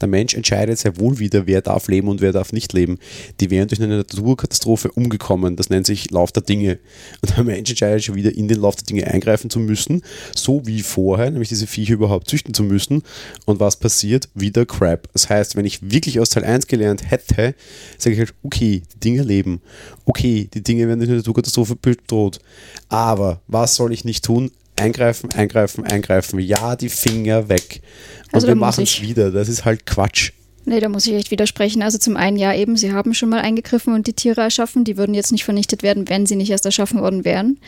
der 0.00 0.08
Mensch 0.08 0.34
entscheidet 0.34 0.78
sehr 0.78 0.98
wohl 0.98 1.18
wieder, 1.18 1.46
wer 1.46 1.62
darf 1.62 1.88
leben 1.88 2.08
und 2.08 2.20
wer 2.20 2.32
darf 2.32 2.52
nicht 2.52 2.72
leben. 2.72 2.98
Die 3.40 3.50
wären 3.50 3.68
durch 3.68 3.80
eine 3.80 3.98
Naturkatastrophe 3.98 4.90
umgekommen, 4.90 5.56
das 5.56 5.70
nennt 5.70 5.86
sich 5.86 6.10
Lauf 6.10 6.32
der 6.32 6.42
Dinge. 6.42 6.78
Und 7.22 7.36
der 7.36 7.44
Mensch 7.44 7.70
entscheidet 7.70 8.04
schon 8.04 8.14
wieder, 8.14 8.34
in 8.34 8.48
den 8.48 8.60
Lauf 8.60 8.76
der 8.76 8.86
Dinge 8.86 9.06
eingreifen 9.06 9.50
zu 9.50 9.58
müssen, 9.58 10.02
so 10.34 10.66
wie 10.66 10.82
vorher, 10.82 11.30
nämlich 11.30 11.48
diese 11.48 11.66
Viecher 11.66 11.94
überhaupt 11.94 12.28
züchten 12.28 12.54
zu 12.54 12.62
müssen. 12.62 13.02
Und 13.46 13.60
was 13.60 13.76
passiert? 13.76 14.28
Wieder 14.34 14.66
Crap. 14.66 15.08
Das 15.12 15.28
heißt, 15.28 15.56
wenn 15.56 15.64
ich 15.64 15.90
wirklich 15.90 16.20
aus 16.20 16.30
Teil 16.30 16.44
1 16.44 16.66
gelernt 16.66 17.10
hätte, 17.10 17.54
sage 17.98 18.14
ich 18.14 18.18
halt, 18.18 18.34
okay, 18.42 18.82
die 18.94 19.00
Dinge 19.00 19.22
leben. 19.22 19.60
Okay, 20.04 20.48
die 20.52 20.62
Dinge 20.62 20.88
werden 20.88 20.98
durch 20.98 21.10
eine 21.10 21.18
Naturkatastrophe 21.18 21.76
bedroht. 21.76 22.40
Aber 22.88 23.40
was 23.46 23.76
soll 23.76 23.91
ich 23.92 24.04
nicht 24.04 24.24
tun? 24.24 24.50
Eingreifen, 24.76 25.30
eingreifen, 25.32 25.84
eingreifen. 25.84 26.38
Ja, 26.40 26.76
die 26.76 26.88
Finger 26.88 27.48
weg. 27.48 27.82
Und 28.28 28.34
also 28.34 28.46
wir 28.48 28.54
machen 28.54 28.84
es 28.84 29.00
wieder. 29.00 29.30
Das 29.30 29.48
ist 29.48 29.64
halt 29.64 29.86
Quatsch. 29.86 30.32
Nee, 30.64 30.80
da 30.80 30.88
muss 30.88 31.06
ich 31.06 31.14
echt 31.14 31.30
widersprechen. 31.30 31.82
Also 31.82 31.98
zum 31.98 32.16
einen 32.16 32.36
ja 32.36 32.54
eben, 32.54 32.76
sie 32.76 32.92
haben 32.92 33.14
schon 33.14 33.28
mal 33.28 33.40
eingegriffen 33.40 33.94
und 33.94 34.06
die 34.06 34.12
Tiere 34.12 34.42
erschaffen. 34.42 34.84
Die 34.84 34.96
würden 34.96 35.14
jetzt 35.14 35.32
nicht 35.32 35.44
vernichtet 35.44 35.82
werden, 35.82 36.08
wenn 36.08 36.26
sie 36.26 36.36
nicht 36.36 36.50
erst 36.50 36.64
erschaffen 36.64 37.00
worden 37.00 37.24
wären. 37.24 37.58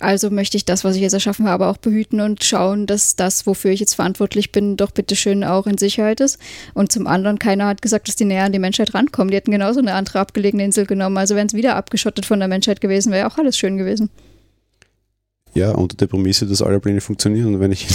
Also 0.00 0.30
möchte 0.30 0.56
ich 0.56 0.64
das, 0.64 0.84
was 0.84 0.96
ich 0.96 1.02
jetzt 1.02 1.12
erschaffen 1.12 1.46
habe, 1.46 1.68
auch 1.68 1.76
behüten 1.76 2.20
und 2.20 2.42
schauen, 2.42 2.86
dass 2.86 3.14
das, 3.14 3.46
wofür 3.46 3.70
ich 3.70 3.78
jetzt 3.78 3.94
verantwortlich 3.94 4.50
bin, 4.50 4.76
doch 4.76 4.90
bitteschön 4.90 5.44
auch 5.44 5.66
in 5.66 5.78
Sicherheit 5.78 6.20
ist. 6.20 6.38
Und 6.74 6.90
zum 6.90 7.06
anderen, 7.06 7.38
keiner 7.38 7.66
hat 7.66 7.82
gesagt, 7.82 8.08
dass 8.08 8.16
die 8.16 8.24
näher 8.24 8.44
an 8.44 8.52
die 8.52 8.58
Menschheit 8.58 8.94
rankommen. 8.94 9.30
Die 9.30 9.36
hätten 9.36 9.52
genauso 9.52 9.80
eine 9.80 9.94
andere 9.94 10.18
abgelegene 10.18 10.64
Insel 10.64 10.86
genommen. 10.86 11.18
Also 11.18 11.36
wären 11.36 11.46
es 11.46 11.54
wieder 11.54 11.76
abgeschottet 11.76 12.26
von 12.26 12.40
der 12.40 12.48
Menschheit 12.48 12.80
gewesen, 12.80 13.12
wäre 13.12 13.28
auch 13.28 13.38
alles 13.38 13.56
schön 13.56 13.76
gewesen. 13.76 14.10
Ja, 15.54 15.72
unter 15.72 15.96
der 15.98 16.06
Prämisse, 16.06 16.46
dass 16.46 16.62
alle 16.62 16.80
Pläne 16.80 17.02
funktionieren. 17.02 17.54
Und 17.54 17.60
wenn 17.60 17.72
ich 17.72 17.86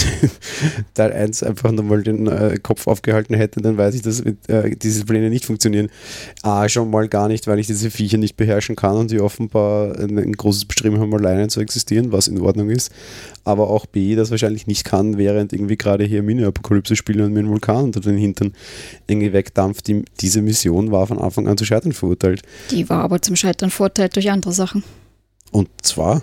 Teil 0.94 1.12
1 1.12 1.42
einfach 1.42 1.72
nochmal 1.72 2.04
den 2.04 2.28
äh, 2.28 2.56
Kopf 2.62 2.86
aufgehalten 2.86 3.34
hätte, 3.34 3.60
dann 3.60 3.76
weiß 3.76 3.96
ich, 3.96 4.02
dass 4.02 4.20
äh, 4.20 4.76
diese 4.76 5.04
Pläne 5.04 5.28
nicht 5.28 5.44
funktionieren. 5.44 5.88
A, 6.42 6.68
schon 6.68 6.88
mal 6.90 7.08
gar 7.08 7.26
nicht, 7.26 7.48
weil 7.48 7.58
ich 7.58 7.66
diese 7.66 7.90
Viecher 7.90 8.18
nicht 8.18 8.36
beherrschen 8.36 8.76
kann 8.76 8.96
und 8.96 9.10
die 9.10 9.20
offenbar 9.20 9.98
ein, 9.98 10.16
ein 10.16 10.32
großes 10.34 10.66
Bestreben 10.66 11.00
haben, 11.00 11.12
alleine 11.12 11.48
zu 11.48 11.60
existieren, 11.60 12.12
was 12.12 12.28
in 12.28 12.40
Ordnung 12.40 12.70
ist. 12.70 12.92
Aber 13.42 13.70
auch 13.70 13.86
B, 13.86 14.14
das 14.14 14.30
wahrscheinlich 14.30 14.68
nicht 14.68 14.84
kann, 14.84 15.18
während 15.18 15.52
irgendwie 15.52 15.76
gerade 15.76 16.04
hier 16.04 16.22
Mini-Apokalypse 16.22 16.94
spielen 16.94 17.22
und 17.22 17.32
mir 17.32 17.40
einen 17.40 17.48
Vulkan 17.48 17.84
unter 17.84 18.00
den 18.00 18.18
Hintern 18.18 18.52
irgendwie 19.08 19.32
wegdampft. 19.32 19.88
Die, 19.88 20.04
diese 20.20 20.42
Mission 20.42 20.92
war 20.92 21.08
von 21.08 21.18
Anfang 21.18 21.48
an 21.48 21.58
zu 21.58 21.64
scheitern 21.64 21.92
verurteilt. 21.92 22.42
Die 22.70 22.88
war 22.88 23.02
aber 23.02 23.20
zum 23.20 23.34
Scheitern 23.34 23.70
verurteilt 23.70 24.14
durch 24.14 24.30
andere 24.30 24.52
Sachen. 24.52 24.84
Und 25.50 25.68
zwar? 25.82 26.22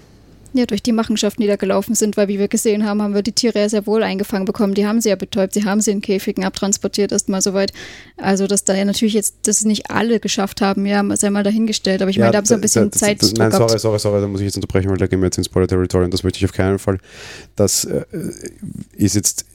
Ja, 0.58 0.66
durch 0.66 0.82
die 0.82 0.94
Machenschaften, 0.94 1.42
die 1.42 1.50
da 1.50 1.58
gelaufen 1.58 1.96
sind, 1.96 2.16
weil 2.16 2.30
wie 2.30 2.40
wir 2.40 2.48
gesehen 2.48 2.86
haben, 2.86 3.02
haben 3.02 3.14
wir 3.14 3.24
die 3.24 3.34
Tiere 3.34 3.60
ja 3.60 3.68
sehr 3.68 3.86
wohl 3.86 4.04
eingefangen 4.04 4.46
bekommen. 4.46 4.74
Die 4.74 4.88
haben 4.88 5.02
sie 5.02 5.10
ja 5.10 5.18
betäubt, 5.18 5.54
sie 5.54 5.66
haben 5.66 5.82
sie 5.82 5.92
in 5.92 6.00
Käfigen 6.00 6.46
abtransportiert, 6.46 7.12
erstmal 7.12 7.42
soweit. 7.42 7.74
Also, 8.16 8.48
dass 8.48 8.64
da 8.64 8.74
ja 8.74 8.86
natürlich 8.86 9.16
jetzt 9.16 9.36
das 9.44 9.66
nicht 9.66 9.92
alle 9.92 10.22
geschafft 10.22 10.62
haben, 10.62 10.86
ja, 10.86 11.04
sei 11.18 11.30
mal 11.30 11.44
dahingestellt. 11.44 12.02
Aber 12.02 12.10
ich 12.10 12.16
ja, 12.16 12.24
meine, 12.24 12.32
da 12.32 12.38
haben 12.38 12.46
sie 12.46 12.54
ein 12.54 12.62
bisschen 12.62 12.90
da, 12.90 12.98
Zeit. 12.98 13.22
Nein, 13.38 13.52
sorry, 13.52 13.78
sorry, 13.78 14.00
sorry, 14.00 14.22
da 14.22 14.28
muss 14.28 14.40
ich 14.40 14.46
jetzt 14.46 14.56
unterbrechen, 14.56 14.90
weil 14.90 14.98
da 14.98 15.08
gehen 15.08 15.20
wir 15.20 15.26
jetzt 15.26 15.38
ins 15.38 15.48
Spoiler-Territory 15.48 16.06
und 16.06 16.14
das 16.14 16.24
möchte 16.24 16.38
ich 16.38 16.46
auf 16.46 16.54
keinen 16.54 16.80
Fall. 16.80 17.00
Das 17.58 17.84
äh, 17.84 18.06
ist 18.96 19.16
jetzt 19.16 19.46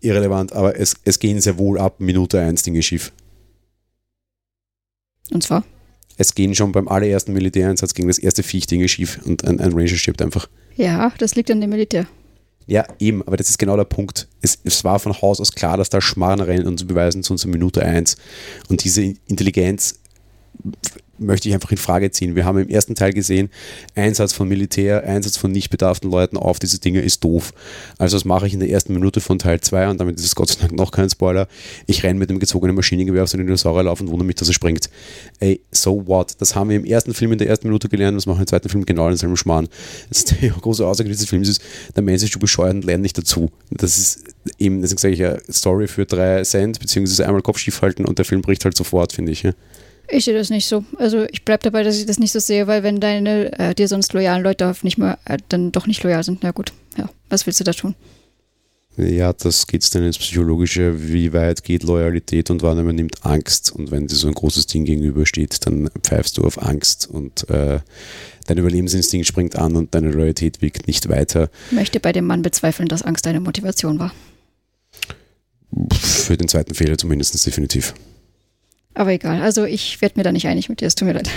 irrelevant, 0.00 0.52
aber 0.52 0.76
es, 0.76 0.96
es 1.04 1.20
gehen 1.20 1.40
sehr 1.40 1.56
wohl 1.56 1.78
ab 1.78 2.00
Minute 2.00 2.40
1 2.40 2.64
Dinge 2.64 2.82
schief. 2.82 3.12
Und 5.30 5.44
zwar? 5.44 5.62
Es 6.18 6.34
gehen 6.34 6.54
schon 6.54 6.72
beim 6.72 6.88
allerersten 6.88 7.32
Militäreinsatz 7.32 7.94
gegen 7.94 8.08
das 8.08 8.18
erste 8.18 8.42
Viech 8.42 8.66
Dinge 8.66 8.88
schief 8.88 9.20
und 9.24 9.44
ein, 9.44 9.60
ein 9.60 9.72
Ranger 9.72 9.96
stirbt 9.96 10.20
einfach. 10.20 10.48
Ja, 10.76 11.12
das 11.18 11.34
liegt 11.34 11.50
an 11.50 11.60
dem 11.60 11.70
Militär. 11.70 12.06
Ja, 12.66 12.84
eben, 12.98 13.22
aber 13.26 13.38
das 13.38 13.48
ist 13.48 13.58
genau 13.58 13.76
der 13.76 13.84
Punkt. 13.84 14.28
Es, 14.42 14.58
es 14.64 14.84
war 14.84 14.98
von 14.98 15.22
Haus 15.22 15.40
aus 15.40 15.52
klar, 15.52 15.78
dass 15.78 15.88
da 15.88 16.02
Schmarrn 16.02 16.40
rennen 16.40 16.66
und 16.66 16.78
zu 16.78 16.86
beweisen 16.86 17.22
zu 17.22 17.32
unserer 17.32 17.50
Minute 17.50 17.82
1. 17.82 18.18
Und 18.68 18.84
diese 18.84 19.14
Intelligenz 19.26 20.00
möchte 21.18 21.48
ich 21.48 21.54
einfach 21.54 21.70
in 21.70 21.76
Frage 21.76 22.10
ziehen. 22.10 22.36
Wir 22.36 22.44
haben 22.44 22.58
im 22.58 22.68
ersten 22.68 22.94
Teil 22.94 23.12
gesehen, 23.12 23.50
Einsatz 23.94 24.32
von 24.32 24.48
Militär, 24.48 25.04
Einsatz 25.04 25.36
von 25.36 25.50
nicht 25.50 25.70
bedarften 25.70 26.10
Leuten 26.10 26.36
auf 26.36 26.58
diese 26.58 26.78
Dinge 26.78 27.00
ist 27.00 27.24
doof. 27.24 27.52
Also 27.98 28.16
das 28.16 28.24
mache 28.24 28.46
ich 28.46 28.54
in 28.54 28.60
der 28.60 28.70
ersten 28.70 28.94
Minute 28.94 29.20
von 29.20 29.38
Teil 29.38 29.60
2 29.60 29.90
und 29.90 30.00
damit 30.00 30.16
ist 30.16 30.24
es 30.24 30.34
Gott 30.34 30.48
sei 30.48 30.60
Dank 30.60 30.72
noch 30.72 30.90
kein 30.90 31.10
Spoiler. 31.10 31.48
Ich 31.86 32.02
renne 32.02 32.18
mit 32.18 32.30
dem 32.30 32.38
gezogenen 32.38 32.76
Maschinengewehr 32.76 33.22
auf 33.22 33.28
so 33.28 33.36
einen 33.36 33.46
Dinosaurier 33.46 33.84
laufen 33.84 34.04
und 34.04 34.12
wundere 34.12 34.26
mich, 34.26 34.36
dass 34.36 34.48
er 34.48 34.54
springt. 34.54 34.88
Ey, 35.40 35.60
so 35.72 36.06
what? 36.06 36.36
Das 36.38 36.54
haben 36.54 36.70
wir 36.70 36.76
im 36.76 36.84
ersten 36.84 37.14
Film 37.14 37.32
in 37.32 37.38
der 37.38 37.48
ersten 37.48 37.66
Minute 37.66 37.88
gelernt, 37.88 38.16
das 38.16 38.26
machen 38.26 38.38
wir 38.38 38.42
im 38.42 38.46
zweiten 38.46 38.68
Film 38.68 38.86
genau 38.86 39.08
denselben 39.08 39.36
Schmarrn. 39.36 39.68
Das 40.08 40.18
ist 40.18 40.34
die 40.40 40.48
große 40.48 40.86
Aussage 40.86 41.08
dieses 41.08 41.28
Films 41.28 41.48
ist, 41.48 41.62
der 41.96 42.02
Mensch 42.02 42.22
ist 42.22 42.32
schon 42.32 42.40
bescheuert 42.40 42.74
und 42.74 42.84
lernt 42.84 43.02
nicht 43.02 43.18
dazu. 43.18 43.50
Das 43.70 43.98
ist 43.98 44.24
eben, 44.58 44.80
deswegen 44.82 44.98
sage 44.98 45.14
ich 45.14 45.20
ja, 45.20 45.36
Story 45.50 45.88
für 45.88 46.06
drei 46.06 46.42
Cent, 46.44 46.78
beziehungsweise 46.78 47.26
einmal 47.26 47.42
Kopf 47.42 47.58
schief 47.58 47.82
halten 47.82 48.04
und 48.04 48.18
der 48.18 48.24
Film 48.24 48.42
bricht 48.42 48.64
halt 48.64 48.76
sofort, 48.76 49.12
finde 49.12 49.32
ich. 49.32 49.42
Ja. 49.42 49.52
Ich 50.10 50.24
sehe 50.24 50.34
das 50.34 50.50
nicht 50.50 50.66
so. 50.66 50.84
Also 50.96 51.24
ich 51.30 51.44
bleibe 51.44 51.62
dabei, 51.62 51.82
dass 51.82 51.98
ich 51.98 52.06
das 52.06 52.18
nicht 52.18 52.32
so 52.32 52.38
sehe, 52.38 52.66
weil 52.66 52.82
wenn 52.82 53.00
deine 53.00 53.58
äh, 53.58 53.74
dir 53.74 53.88
sonst 53.88 54.12
loyalen 54.14 54.42
Leute 54.42 54.74
nicht 54.82 54.98
mehr, 54.98 55.18
äh, 55.26 55.38
dann 55.48 55.72
doch 55.72 55.86
nicht 55.86 56.02
loyal 56.02 56.22
sind, 56.22 56.40
na 56.42 56.50
gut, 56.50 56.72
ja, 56.96 57.10
was 57.28 57.46
willst 57.46 57.60
du 57.60 57.64
da 57.64 57.72
tun? 57.72 57.94
Ja, 58.96 59.32
das 59.32 59.68
geht 59.68 59.84
es 59.84 59.90
dann 59.90 60.04
ins 60.04 60.18
Psychologische, 60.18 61.08
wie 61.08 61.32
weit 61.32 61.62
geht 61.62 61.84
Loyalität 61.84 62.50
und 62.50 62.62
wann 62.62 62.84
man 62.84 62.96
nimmt 62.96 63.24
Angst. 63.24 63.70
Und 63.70 63.92
wenn 63.92 64.08
dir 64.08 64.16
so 64.16 64.26
ein 64.26 64.34
großes 64.34 64.66
Ding 64.66 64.84
gegenübersteht, 64.84 65.64
dann 65.66 65.88
pfeifst 66.02 66.36
du 66.36 66.42
auf 66.42 66.60
Angst 66.60 67.08
und 67.08 67.48
äh, 67.48 67.78
dein 68.46 68.58
Überlebensinstinkt 68.58 69.26
springt 69.26 69.54
an 69.54 69.76
und 69.76 69.94
deine 69.94 70.10
Loyalität 70.10 70.62
wirkt 70.62 70.88
nicht 70.88 71.08
weiter. 71.08 71.48
Ich 71.70 71.76
möchte 71.76 72.00
bei 72.00 72.12
dem 72.12 72.26
Mann 72.26 72.42
bezweifeln, 72.42 72.88
dass 72.88 73.02
Angst 73.02 73.24
deine 73.24 73.38
Motivation 73.38 74.00
war. 74.00 74.12
Für 75.92 76.36
den 76.36 76.48
zweiten 76.48 76.74
Fehler 76.74 76.98
zumindest 76.98 77.46
definitiv. 77.46 77.94
Aber 78.94 79.12
egal, 79.12 79.42
also 79.42 79.64
ich 79.64 80.00
werde 80.00 80.14
mir 80.18 80.24
da 80.24 80.32
nicht 80.32 80.46
einig 80.46 80.68
mit 80.68 80.80
dir, 80.80 80.86
es 80.86 80.94
tut 80.94 81.06
mir 81.06 81.14
leid. 81.14 81.30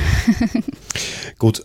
Gut, 1.38 1.64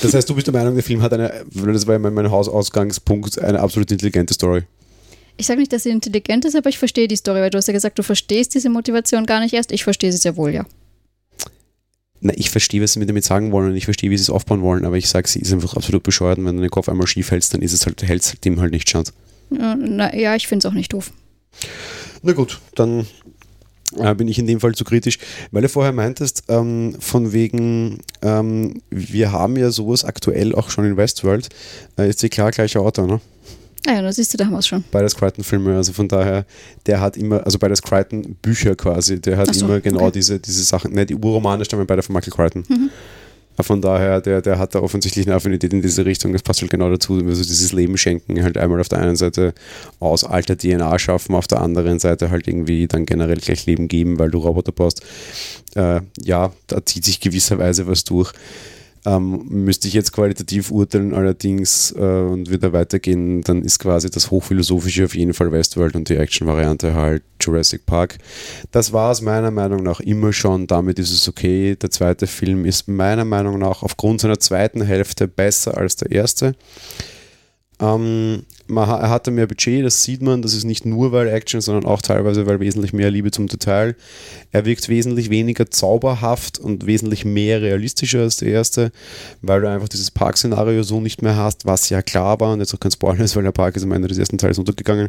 das 0.00 0.14
heißt, 0.14 0.28
du 0.28 0.34
bist 0.34 0.46
der 0.46 0.54
Meinung, 0.54 0.74
der 0.74 0.84
Film 0.84 1.02
hat 1.02 1.12
eine, 1.12 1.44
das 1.52 1.86
war 1.86 1.98
mein, 1.98 2.14
mein 2.14 2.30
Hausausgangspunkt, 2.30 3.38
eine 3.38 3.60
absolut 3.60 3.90
intelligente 3.90 4.34
Story. 4.34 4.62
Ich 5.38 5.46
sage 5.46 5.60
nicht, 5.60 5.72
dass 5.72 5.82
sie 5.82 5.90
intelligent 5.90 6.44
ist, 6.44 6.56
aber 6.56 6.68
ich 6.68 6.78
verstehe 6.78 7.08
die 7.08 7.16
Story, 7.16 7.40
weil 7.40 7.50
du 7.50 7.58
hast 7.58 7.66
ja 7.66 7.72
gesagt, 7.72 7.98
du 7.98 8.02
verstehst 8.02 8.54
diese 8.54 8.70
Motivation 8.70 9.26
gar 9.26 9.40
nicht 9.40 9.52
erst. 9.52 9.70
Ich 9.72 9.84
verstehe 9.84 10.10
sie 10.12 10.18
sehr 10.18 10.36
wohl, 10.36 10.52
ja. 10.52 10.64
Na, 12.20 12.32
ich 12.34 12.50
verstehe, 12.50 12.82
was 12.82 12.94
sie 12.94 12.98
mir 12.98 13.06
damit 13.06 13.24
sagen 13.24 13.52
wollen 13.52 13.70
und 13.70 13.76
ich 13.76 13.84
verstehe, 13.84 14.10
wie 14.10 14.16
sie 14.16 14.22
es 14.22 14.30
aufbauen 14.30 14.62
wollen, 14.62 14.86
aber 14.86 14.96
ich 14.96 15.08
sage, 15.08 15.28
sie 15.28 15.40
ist 15.40 15.52
einfach 15.52 15.76
absolut 15.76 16.02
bescheuert 16.02 16.38
und 16.38 16.46
wenn 16.46 16.56
du 16.56 16.62
den 16.62 16.70
Kopf 16.70 16.88
einmal 16.88 17.06
schief 17.06 17.30
hältst, 17.30 17.52
dann 17.52 17.60
ist 17.60 17.74
es 17.74 17.84
halt, 17.84 18.02
hält 18.02 18.22
es 18.22 18.40
dem 18.40 18.60
halt 18.60 18.72
nicht 18.72 18.88
stand. 18.88 19.12
Ja, 19.50 19.76
na, 19.76 20.14
ja 20.14 20.34
ich 20.34 20.48
finde 20.48 20.66
es 20.66 20.70
auch 20.70 20.74
nicht 20.74 20.92
doof. 20.92 21.12
Na 22.22 22.32
gut, 22.32 22.60
dann 22.74 23.06
äh, 23.96 24.14
bin 24.14 24.28
ich 24.28 24.38
in 24.38 24.46
dem 24.46 24.60
Fall 24.60 24.74
zu 24.74 24.84
kritisch, 24.84 25.18
weil 25.50 25.62
du 25.62 25.68
vorher 25.68 25.92
meintest, 25.92 26.44
ähm, 26.48 26.96
von 26.98 27.32
wegen, 27.32 28.00
ähm, 28.22 28.82
wir 28.90 29.32
haben 29.32 29.56
ja 29.56 29.70
sowas 29.70 30.04
aktuell 30.04 30.54
auch 30.54 30.70
schon 30.70 30.84
in 30.84 30.96
Westworld, 30.96 31.48
äh, 31.98 32.08
ist 32.08 32.22
die 32.22 32.28
klar 32.28 32.50
gleicher 32.50 32.80
Autor, 32.80 33.06
ne? 33.06 33.20
Ah 33.86 33.94
ja, 33.94 34.02
da 34.02 34.12
siehst 34.12 34.34
du, 34.34 34.38
da 34.38 34.46
haben 34.46 34.52
wir 34.52 34.58
es 34.58 34.66
schon. 34.66 34.82
Bei 34.90 35.00
der 35.00 35.10
Crichton-Filme, 35.10 35.76
also 35.76 35.92
von 35.92 36.08
daher, 36.08 36.44
der 36.86 37.00
hat 37.00 37.16
immer, 37.16 37.44
also 37.44 37.58
bei 37.58 37.68
der 37.68 37.76
Crichton-Bücher 37.76 38.74
quasi, 38.74 39.20
der 39.20 39.36
hat 39.36 39.54
so, 39.54 39.64
immer 39.64 39.80
genau 39.80 40.02
okay. 40.02 40.12
diese, 40.14 40.40
diese 40.40 40.64
Sachen, 40.64 40.92
ne, 40.92 41.06
die 41.06 41.14
Urromane 41.14 41.64
stammen 41.64 41.86
bei 41.86 41.94
der 41.94 42.02
von 42.02 42.14
Michael 42.14 42.32
Crichton. 42.32 42.64
Mhm. 42.68 42.90
Von 43.60 43.80
daher, 43.80 44.20
der, 44.20 44.42
der 44.42 44.58
hat 44.58 44.74
da 44.74 44.80
offensichtlich 44.80 45.26
eine 45.26 45.36
Affinität 45.36 45.72
in 45.72 45.82
diese 45.82 46.04
Richtung. 46.04 46.32
Das 46.32 46.42
passt 46.42 46.60
halt 46.60 46.70
genau 46.70 46.90
dazu. 46.90 47.14
Also 47.14 47.42
dieses 47.42 47.72
Leben 47.72 47.96
schenken, 47.96 48.42
halt 48.42 48.58
einmal 48.58 48.80
auf 48.80 48.88
der 48.88 48.98
einen 48.98 49.16
Seite 49.16 49.54
aus 49.98 50.24
alter 50.24 50.56
DNA 50.56 50.98
schaffen, 50.98 51.34
auf 51.34 51.46
der 51.46 51.60
anderen 51.60 51.98
Seite 51.98 52.30
halt 52.30 52.48
irgendwie 52.48 52.86
dann 52.86 53.06
generell 53.06 53.38
gleich 53.38 53.66
Leben 53.66 53.88
geben, 53.88 54.18
weil 54.18 54.30
du 54.30 54.38
Roboter 54.38 54.72
baust. 54.72 55.02
Äh, 55.74 56.00
ja, 56.22 56.52
da 56.66 56.84
zieht 56.84 57.04
sich 57.04 57.20
gewisserweise 57.20 57.86
was 57.86 58.04
durch. 58.04 58.32
Ähm, 59.06 59.46
müsste 59.48 59.86
ich 59.86 59.94
jetzt 59.94 60.12
qualitativ 60.12 60.72
urteilen, 60.72 61.14
allerdings 61.14 61.92
äh, 61.92 62.00
und 62.00 62.50
wieder 62.50 62.72
weitergehen, 62.72 63.40
dann 63.42 63.62
ist 63.62 63.78
quasi 63.78 64.10
das 64.10 64.32
Hochphilosophische 64.32 65.04
auf 65.04 65.14
jeden 65.14 65.32
Fall 65.32 65.52
Westworld 65.52 65.94
und 65.94 66.08
die 66.08 66.16
Action-Variante 66.16 66.92
halt 66.92 67.22
Jurassic 67.40 67.86
Park. 67.86 68.18
Das 68.72 68.92
war 68.92 69.12
es 69.12 69.22
meiner 69.22 69.52
Meinung 69.52 69.84
nach 69.84 70.00
immer 70.00 70.32
schon, 70.32 70.66
damit 70.66 70.98
ist 70.98 71.12
es 71.12 71.28
okay. 71.28 71.76
Der 71.76 71.92
zweite 71.92 72.26
Film 72.26 72.64
ist 72.64 72.88
meiner 72.88 73.24
Meinung 73.24 73.60
nach 73.60 73.84
aufgrund 73.84 74.22
seiner 74.22 74.40
zweiten 74.40 74.82
Hälfte 74.82 75.28
besser 75.28 75.78
als 75.78 75.94
der 75.94 76.10
erste. 76.10 76.56
Ähm, 77.78 78.42
man, 78.68 78.88
er 78.88 79.10
hatte 79.10 79.30
mehr 79.30 79.46
Budget, 79.46 79.84
das 79.84 80.02
sieht 80.02 80.22
man. 80.22 80.42
Das 80.42 80.54
ist 80.54 80.64
nicht 80.64 80.84
nur 80.84 81.12
weil 81.12 81.28
Action, 81.28 81.60
sondern 81.60 81.84
auch 81.84 82.02
teilweise 82.02 82.46
weil 82.46 82.60
wesentlich 82.60 82.92
mehr 82.92 83.10
Liebe 83.10 83.30
zum 83.30 83.46
Detail. 83.46 83.96
Er 84.52 84.64
wirkt 84.64 84.88
wesentlich 84.88 85.30
weniger 85.30 85.70
zauberhaft 85.70 86.58
und 86.58 86.86
wesentlich 86.86 87.24
mehr 87.24 87.62
realistischer 87.62 88.20
als 88.20 88.36
der 88.36 88.48
erste, 88.48 88.92
weil 89.42 89.60
du 89.60 89.70
einfach 89.70 89.88
dieses 89.88 90.10
Parkszenario 90.10 90.82
so 90.82 91.00
nicht 91.00 91.22
mehr 91.22 91.36
hast, 91.36 91.66
was 91.66 91.88
ja 91.90 92.02
klar 92.02 92.40
war 92.40 92.52
und 92.52 92.60
jetzt 92.60 92.74
auch 92.74 92.80
kein 92.80 92.90
Spoiler 92.90 93.24
ist, 93.24 93.36
weil 93.36 93.42
der 93.42 93.52
Park 93.52 93.76
ist 93.76 93.84
am 93.84 93.92
Ende 93.92 94.08
des 94.08 94.18
ersten 94.18 94.38
Teils 94.38 94.58
untergegangen. 94.58 95.08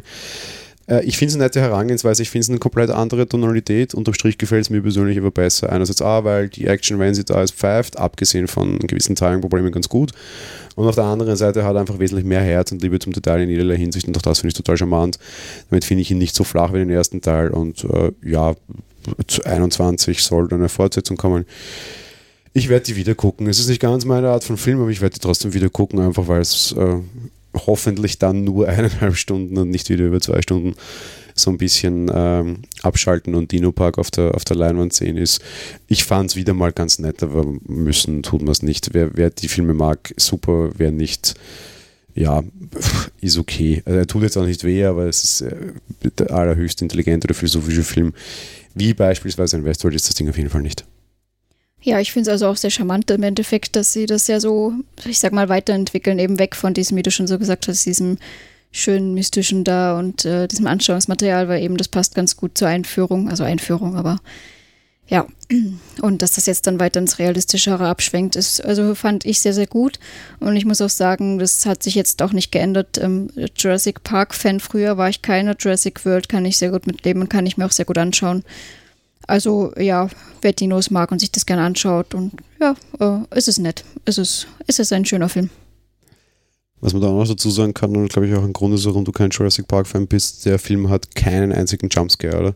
Äh, 0.88 1.04
ich 1.04 1.16
finde 1.18 1.30
es 1.30 1.34
eine 1.36 1.44
nette 1.44 1.60
Herangehensweise, 1.60 2.22
ich 2.22 2.30
finde 2.30 2.42
es 2.42 2.50
eine 2.50 2.58
komplett 2.58 2.90
andere 2.90 3.28
Tonalität. 3.28 3.94
Unterm 3.94 4.14
Strich 4.14 4.38
gefällt 4.38 4.62
es 4.62 4.70
mir 4.70 4.82
persönlich 4.82 5.18
aber 5.18 5.30
besser. 5.30 5.70
Einerseits 5.70 6.02
A, 6.02 6.24
weil 6.24 6.48
die 6.48 6.66
Action, 6.66 6.98
wenn 6.98 7.14
sie 7.14 7.24
da 7.24 7.42
ist, 7.42 7.54
pfeift, 7.54 7.98
abgesehen 7.98 8.48
von 8.48 8.78
gewissen 8.78 9.14
Timing-Problemen 9.14 9.70
ganz 9.70 9.88
gut. 9.88 10.12
Und 10.74 10.86
auf 10.86 10.94
der 10.94 11.04
anderen 11.04 11.36
Seite 11.36 11.64
hat 11.64 11.74
er 11.74 11.80
einfach 11.80 11.98
wesentlich 11.98 12.24
mehr 12.24 12.40
Herz 12.40 12.72
und 12.72 12.82
Liebe 12.82 12.98
zum 12.98 13.12
Detail 13.12 13.42
in 13.42 13.50
jederlei 13.50 13.76
Hinsicht 13.76 14.06
und 14.06 14.16
auch 14.16 14.22
das 14.22 14.40
finde 14.40 14.48
ich 14.48 14.54
total 14.54 14.76
charmant. 14.76 15.18
Damit 15.70 15.84
finde 15.84 16.02
ich 16.02 16.10
ihn 16.10 16.18
nicht 16.18 16.34
so 16.34 16.44
flach 16.44 16.72
wie 16.72 16.78
den 16.78 16.90
ersten 16.90 17.20
Teil 17.20 17.50
und 17.50 17.84
äh, 17.84 18.12
ja, 18.24 18.54
zu 19.26 19.44
21 19.44 20.22
soll 20.22 20.48
dann 20.48 20.60
eine 20.60 20.68
Fortsetzung 20.68 21.16
kommen. 21.16 21.46
Ich 22.52 22.68
werde 22.68 22.86
die 22.86 22.96
wieder 22.96 23.14
gucken. 23.14 23.48
Es 23.48 23.58
ist 23.58 23.68
nicht 23.68 23.80
ganz 23.80 24.04
meine 24.04 24.28
Art 24.28 24.44
von 24.44 24.56
Film, 24.56 24.80
aber 24.80 24.90
ich 24.90 25.00
werde 25.00 25.14
die 25.14 25.20
trotzdem 25.20 25.52
wieder 25.52 25.68
gucken, 25.68 26.00
einfach 26.00 26.28
weil 26.28 26.40
es 26.40 26.72
äh, 26.72 26.98
hoffentlich 27.54 28.18
dann 28.18 28.44
nur 28.44 28.68
eineinhalb 28.68 29.16
Stunden 29.16 29.58
und 29.58 29.70
nicht 29.70 29.88
wieder 29.90 30.04
über 30.04 30.20
zwei 30.20 30.42
Stunden 30.42 30.74
so 31.34 31.50
ein 31.50 31.58
bisschen 31.58 32.10
ähm, 32.12 32.62
abschalten 32.82 33.34
und 33.34 33.52
Dino 33.52 33.72
Park 33.72 33.98
auf 33.98 34.10
der, 34.10 34.34
auf 34.34 34.44
der 34.44 34.56
Leinwand 34.56 34.92
sehen 34.92 35.16
ist. 35.16 35.40
Ich 35.86 36.04
fand 36.04 36.30
es 36.30 36.36
wieder 36.36 36.52
mal 36.52 36.72
ganz 36.72 36.98
nett, 36.98 37.22
aber 37.22 37.44
müssen 37.66 38.22
tun 38.22 38.44
wir 38.44 38.50
es 38.50 38.62
nicht. 38.62 38.90
Wer, 38.92 39.16
wer 39.16 39.30
die 39.30 39.48
Filme 39.48 39.74
mag, 39.74 40.12
super, 40.16 40.70
wer 40.76 40.90
nicht, 40.90 41.34
ja, 42.14 42.42
ist 43.20 43.38
okay. 43.38 43.82
Also 43.84 43.98
er 43.98 44.06
tut 44.06 44.22
jetzt 44.22 44.36
auch 44.36 44.46
nicht 44.46 44.64
weh, 44.64 44.84
aber 44.84 45.06
es 45.06 45.24
ist 45.24 45.40
äh, 45.42 45.56
der 46.18 46.32
allerhöchst 46.32 46.82
intelligente 46.82 47.26
oder 47.26 47.34
philosophische 47.34 47.84
Film. 47.84 48.12
Wie 48.74 48.94
beispielsweise 48.94 49.56
ein 49.56 49.64
Westworld 49.64 49.94
ist 49.94 50.08
das 50.08 50.14
Ding 50.14 50.28
auf 50.28 50.36
jeden 50.36 50.50
Fall 50.50 50.62
nicht. 50.62 50.84
Ja, 51.80 52.00
ich 52.00 52.12
finde 52.12 52.30
es 52.30 52.32
also 52.32 52.48
auch 52.48 52.56
sehr 52.56 52.70
charmant 52.70 53.10
im 53.10 53.22
Endeffekt, 53.22 53.76
dass 53.76 53.92
sie 53.92 54.06
das 54.06 54.26
ja 54.26 54.40
so, 54.40 54.72
ich 55.04 55.20
sag 55.20 55.32
mal, 55.32 55.48
weiterentwickeln, 55.48 56.18
eben 56.18 56.38
weg 56.38 56.56
von 56.56 56.74
diesem, 56.74 56.96
wie 56.96 57.02
du 57.02 57.10
schon 57.10 57.28
so 57.28 57.38
gesagt 57.38 57.68
hast, 57.68 57.86
diesem 57.86 58.18
schönen 58.72 59.14
mystischen 59.14 59.64
da 59.64 59.98
und 59.98 60.24
äh, 60.24 60.48
diesem 60.48 60.66
Anschauungsmaterial, 60.66 61.48
weil 61.48 61.62
eben 61.62 61.76
das 61.76 61.88
passt 61.88 62.14
ganz 62.14 62.36
gut 62.36 62.58
zur 62.58 62.68
Einführung, 62.68 63.30
also 63.30 63.44
Einführung, 63.44 63.96
aber 63.96 64.18
ja, 65.08 65.26
und 66.02 66.20
dass 66.20 66.32
das 66.32 66.46
jetzt 66.46 66.66
dann 66.66 66.80
weiter 66.80 67.00
ins 67.00 67.18
Realistischere 67.18 67.86
abschwenkt, 67.86 68.36
ist, 68.36 68.62
also 68.62 68.94
fand 68.94 69.24
ich 69.24 69.40
sehr, 69.40 69.54
sehr 69.54 69.66
gut. 69.66 69.98
Und 70.38 70.54
ich 70.56 70.66
muss 70.66 70.82
auch 70.82 70.90
sagen, 70.90 71.38
das 71.38 71.64
hat 71.64 71.82
sich 71.82 71.94
jetzt 71.94 72.20
auch 72.22 72.32
nicht 72.32 72.52
geändert. 72.52 72.98
Ähm, 72.98 73.30
Jurassic 73.56 74.02
Park-Fan 74.02 74.60
früher 74.60 74.98
war 74.98 75.08
ich 75.08 75.22
keiner. 75.22 75.56
Jurassic 75.58 76.04
World 76.04 76.28
kann 76.28 76.44
ich 76.44 76.58
sehr 76.58 76.70
gut 76.70 76.86
mitleben 76.86 77.22
und 77.22 77.30
kann 77.30 77.46
ich 77.46 77.56
mir 77.56 77.64
auch 77.64 77.72
sehr 77.72 77.86
gut 77.86 77.96
anschauen. 77.96 78.44
Also 79.28 79.72
ja, 79.78 80.08
wer 80.40 80.52
Dinos 80.52 80.90
mag 80.90 81.12
und 81.12 81.20
sich 81.20 81.30
das 81.30 81.46
gerne 81.46 81.62
anschaut 81.62 82.14
und 82.14 82.32
ja, 82.60 82.74
äh, 82.98 83.24
es 83.30 83.46
ist 83.46 83.58
nett. 83.58 83.84
Es 84.06 84.16
ist, 84.18 84.48
es 84.66 84.78
ist 84.78 84.92
ein 84.92 85.04
schöner 85.04 85.28
Film. 85.28 85.50
Was 86.80 86.94
man 86.94 87.02
da 87.02 87.08
auch 87.08 87.18
noch 87.18 87.28
dazu 87.28 87.50
sagen 87.50 87.74
kann, 87.74 87.94
und 87.94 88.10
glaube 88.10 88.26
ich 88.26 88.34
auch 88.34 88.42
ein 88.42 88.54
Grund 88.54 88.74
ist, 88.74 88.86
warum 88.86 89.04
du 89.04 89.12
kein 89.12 89.30
Jurassic 89.30 89.68
Park-Fan 89.68 90.06
bist, 90.06 90.46
der 90.46 90.58
Film 90.58 90.88
hat 90.88 91.14
keinen 91.14 91.52
einzigen 91.52 91.88
Jumpscare, 91.90 92.38
oder? 92.38 92.54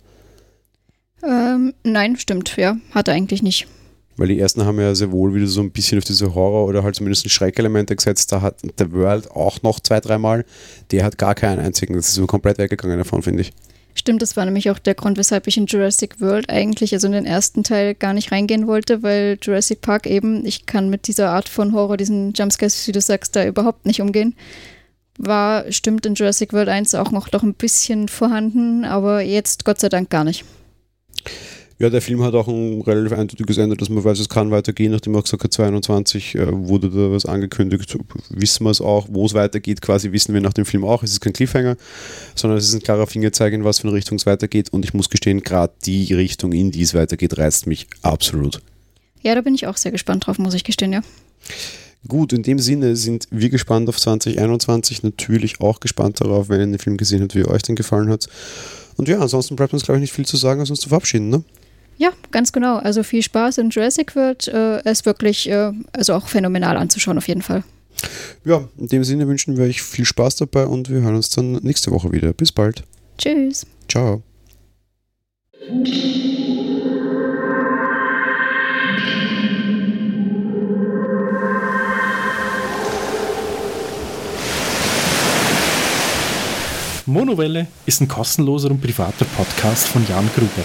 Ähm, 1.25 1.75
nein, 1.85 2.17
stimmt, 2.17 2.57
ja, 2.57 2.77
hat 2.93 3.09
er 3.09 3.15
eigentlich 3.15 3.43
nicht. 3.43 3.67
Weil 4.17 4.29
die 4.29 4.39
ersten 4.39 4.65
haben 4.65 4.81
ja 4.81 4.95
sehr 4.95 5.13
wohl 5.13 5.35
wieder 5.35 5.47
so 5.47 5.61
ein 5.61 5.73
bisschen 5.73 5.99
auf 5.99 6.05
diese 6.05 6.35
Horror- 6.35 6.67
oder 6.67 6.83
halt 6.83 6.95
zumindest 6.95 7.27
ein 7.27 7.31
Schreckelemente 7.31 7.97
gesetzt. 7.97 8.33
Da 8.33 8.41
hat 8.41 8.61
The 8.79 8.93
World 8.93 9.31
auch 9.31 9.63
noch 9.63 9.81
zwei, 9.81 10.01
dreimal. 10.01 10.45
Der 10.91 11.05
hat 11.05 11.17
gar 11.17 11.35
keinen 11.35 11.59
einzigen. 11.59 11.95
Das 11.95 12.09
ist 12.09 12.15
so 12.15 12.27
komplett 12.27 12.59
weggegangen 12.59 12.99
davon, 12.99 13.23
finde 13.23 13.43
ich. 13.43 13.53
Stimmt, 13.95 14.23
das 14.23 14.37
war 14.37 14.45
nämlich 14.45 14.71
auch 14.71 14.79
der 14.79 14.95
Grund, 14.95 15.19
weshalb 15.19 15.47
ich 15.47 15.57
in 15.57 15.67
Jurassic 15.67 16.21
World 16.21 16.49
eigentlich, 16.49 16.95
also 16.95 17.07
in 17.07 17.13
den 17.13 17.27
ersten 17.27 17.63
Teil, 17.63 17.95
gar 17.95 18.15
nicht 18.15 18.33
reingehen 18.33 18.67
wollte, 18.67 19.03
weil 19.03 19.39
Jurassic 19.41 19.83
Park 19.83 20.07
eben, 20.07 20.47
ich 20.47 20.65
kann 20.65 20.89
mit 20.89 21.07
dieser 21.09 21.31
Art 21.31 21.49
von 21.49 21.73
Horror, 21.73 21.99
diesen 21.99 22.33
Jumpscares, 22.33 22.87
wie 22.89 22.93
du 22.93 23.01
sagst, 23.01 23.37
da 23.37 23.45
überhaupt 23.45 23.85
nicht 23.85 24.01
umgehen. 24.01 24.35
War, 25.19 25.71
stimmt, 25.71 26.07
in 26.07 26.15
Jurassic 26.15 26.55
World 26.55 26.69
1 26.69 26.95
auch 26.95 27.11
noch 27.11 27.29
doch 27.29 27.43
ein 27.43 27.55
bisschen 27.55 28.09
vorhanden, 28.09 28.85
aber 28.87 29.21
jetzt 29.21 29.67
Gott 29.67 29.79
sei 29.79 29.91
Dank 29.91 30.09
gar 30.09 30.25
nicht. 30.25 30.45
Ja, 31.83 31.91
der 31.91 32.01
Film 32.01 32.23
hat 32.23 32.33
auch 32.35 32.47
ein 32.47 32.81
relativ 32.83 33.11
eindeutiges 33.11 33.59
Ende, 33.59 33.77
dass 33.77 33.89
man 33.89 34.05
weiß, 34.05 34.21
es 34.21 34.29
kann 34.29 34.53
weitergehen. 34.53 34.93
Nachdem 34.93 35.17
er 35.17 35.23
gesagt 35.23 35.43
hat, 35.43 35.53
22 35.53 36.37
äh, 36.37 36.47
wurde 36.53 36.89
da 36.89 37.11
was 37.11 37.27
angekündigt, 37.27 37.99
wissen 38.31 38.63
wir 38.65 38.71
es 38.71 38.81
auch. 38.81 39.09
Wo 39.11 39.27
es 39.27 39.35
weitergeht, 39.35 39.83
quasi 39.83 40.13
wissen 40.13 40.33
wir 40.33 40.41
nach 40.41 40.53
dem 40.53 40.65
Film 40.65 40.85
auch. 40.85 41.03
Es 41.03 41.11
ist 41.11 41.21
kein 41.21 41.33
Cliffhanger, 41.33 41.77
sondern 42.37 42.59
es 42.59 42.69
ist 42.69 42.75
ein 42.75 42.85
klarer 42.85 43.09
Fingerzeig, 43.09 43.53
in 43.53 43.65
was 43.65 43.81
für 43.81 43.89
eine 43.89 43.97
Richtung 43.97 44.17
es 44.17 44.27
weitergeht. 44.27 44.73
Und 44.73 44.85
ich 44.85 44.95
muss 44.95 45.11
gestehen, 45.11 45.41
gerade 45.41 45.73
die 45.85 46.15
Richtung, 46.15 46.53
in 46.53 46.71
die 46.71 46.83
es 46.83 46.95
weitergeht, 46.95 47.37
reizt 47.37 47.67
mich 47.67 47.89
absolut. 48.03 48.63
Ja, 49.23 49.35
da 49.35 49.41
bin 49.41 49.57
ich 49.57 49.67
auch 49.67 49.77
sehr 49.77 49.91
gespannt 49.91 50.29
drauf, 50.29 50.39
muss 50.39 50.55
ich 50.55 50.63
gestehen, 50.63 50.93
ja. 50.93 51.01
Gut, 52.07 52.33
in 52.33 52.45
dem 52.45 52.61
Sinne 52.61 52.95
sind 52.95 53.27
wir 53.33 53.51
gespannt 53.51 53.89
auf 53.89 53.99
2021, 53.99 55.03
natürlich 55.03 55.61
auch 55.61 55.81
gespannt 55.81 56.21
darauf, 56.21 56.49
wenn 56.49 56.61
ihr 56.61 56.67
den 56.67 56.79
Film 56.79 56.97
gesehen 56.97 57.23
habt, 57.23 57.35
wie 57.35 57.45
euch 57.45 57.63
den 57.63 57.75
gefallen 57.75 58.09
hat. 58.09 58.29
Und 58.97 59.09
ja, 59.09 59.19
ansonsten 59.19 59.57
bleibt 59.57 59.73
uns, 59.73 59.83
glaube 59.83 59.99
ich, 59.99 60.03
nicht 60.03 60.13
viel 60.13 60.27
zu 60.27 60.37
sagen, 60.37 60.61
als 60.61 60.71
uns 60.71 60.79
zu 60.79 60.89
verabschieden, 60.89 61.29
ne? 61.29 61.43
Ja, 61.97 62.11
ganz 62.31 62.53
genau. 62.53 62.77
Also 62.77 63.03
viel 63.03 63.23
Spaß 63.23 63.59
in 63.59 63.71
Jurassic 63.71 64.17
World. 64.17 64.49
Äh, 64.49 64.91
ist 64.91 65.07
wirklich 65.07 65.49
äh, 65.49 65.73
also 65.93 66.15
auch 66.15 66.27
phänomenal 66.27 66.77
anzuschauen, 66.77 67.19
auf 67.19 67.29
jeden 67.29 67.43
Fall. 67.43 67.63
Ja, 68.45 68.69
in 68.77 68.89
dem 68.89 69.05
Sinne 69.05 69.29
wünschen 69.29 69.57
wir 69.57 69.65
euch 69.65 69.83
viel 69.83 70.05
Spaß 70.05 70.37
dabei 70.37 70.67
und 70.67 70.91
wir 70.91 71.01
hören 71.01 71.15
uns 71.15 71.31
dann 71.31 71.53
nächste 71.63 71.91
Woche 71.93 72.11
wieder. 72.13 72.33
Bis 72.33 72.51
bald. 72.51 72.83
Tschüss. 73.19 73.67
Ciao. 73.89 74.23
Monowelle 87.07 87.67
ist 87.85 88.01
ein 88.01 88.09
kostenloser 88.09 88.71
und 88.71 88.81
privater 88.81 89.25
Podcast 89.37 89.87
von 89.89 90.07
Jan 90.09 90.29
Gruber. 90.35 90.65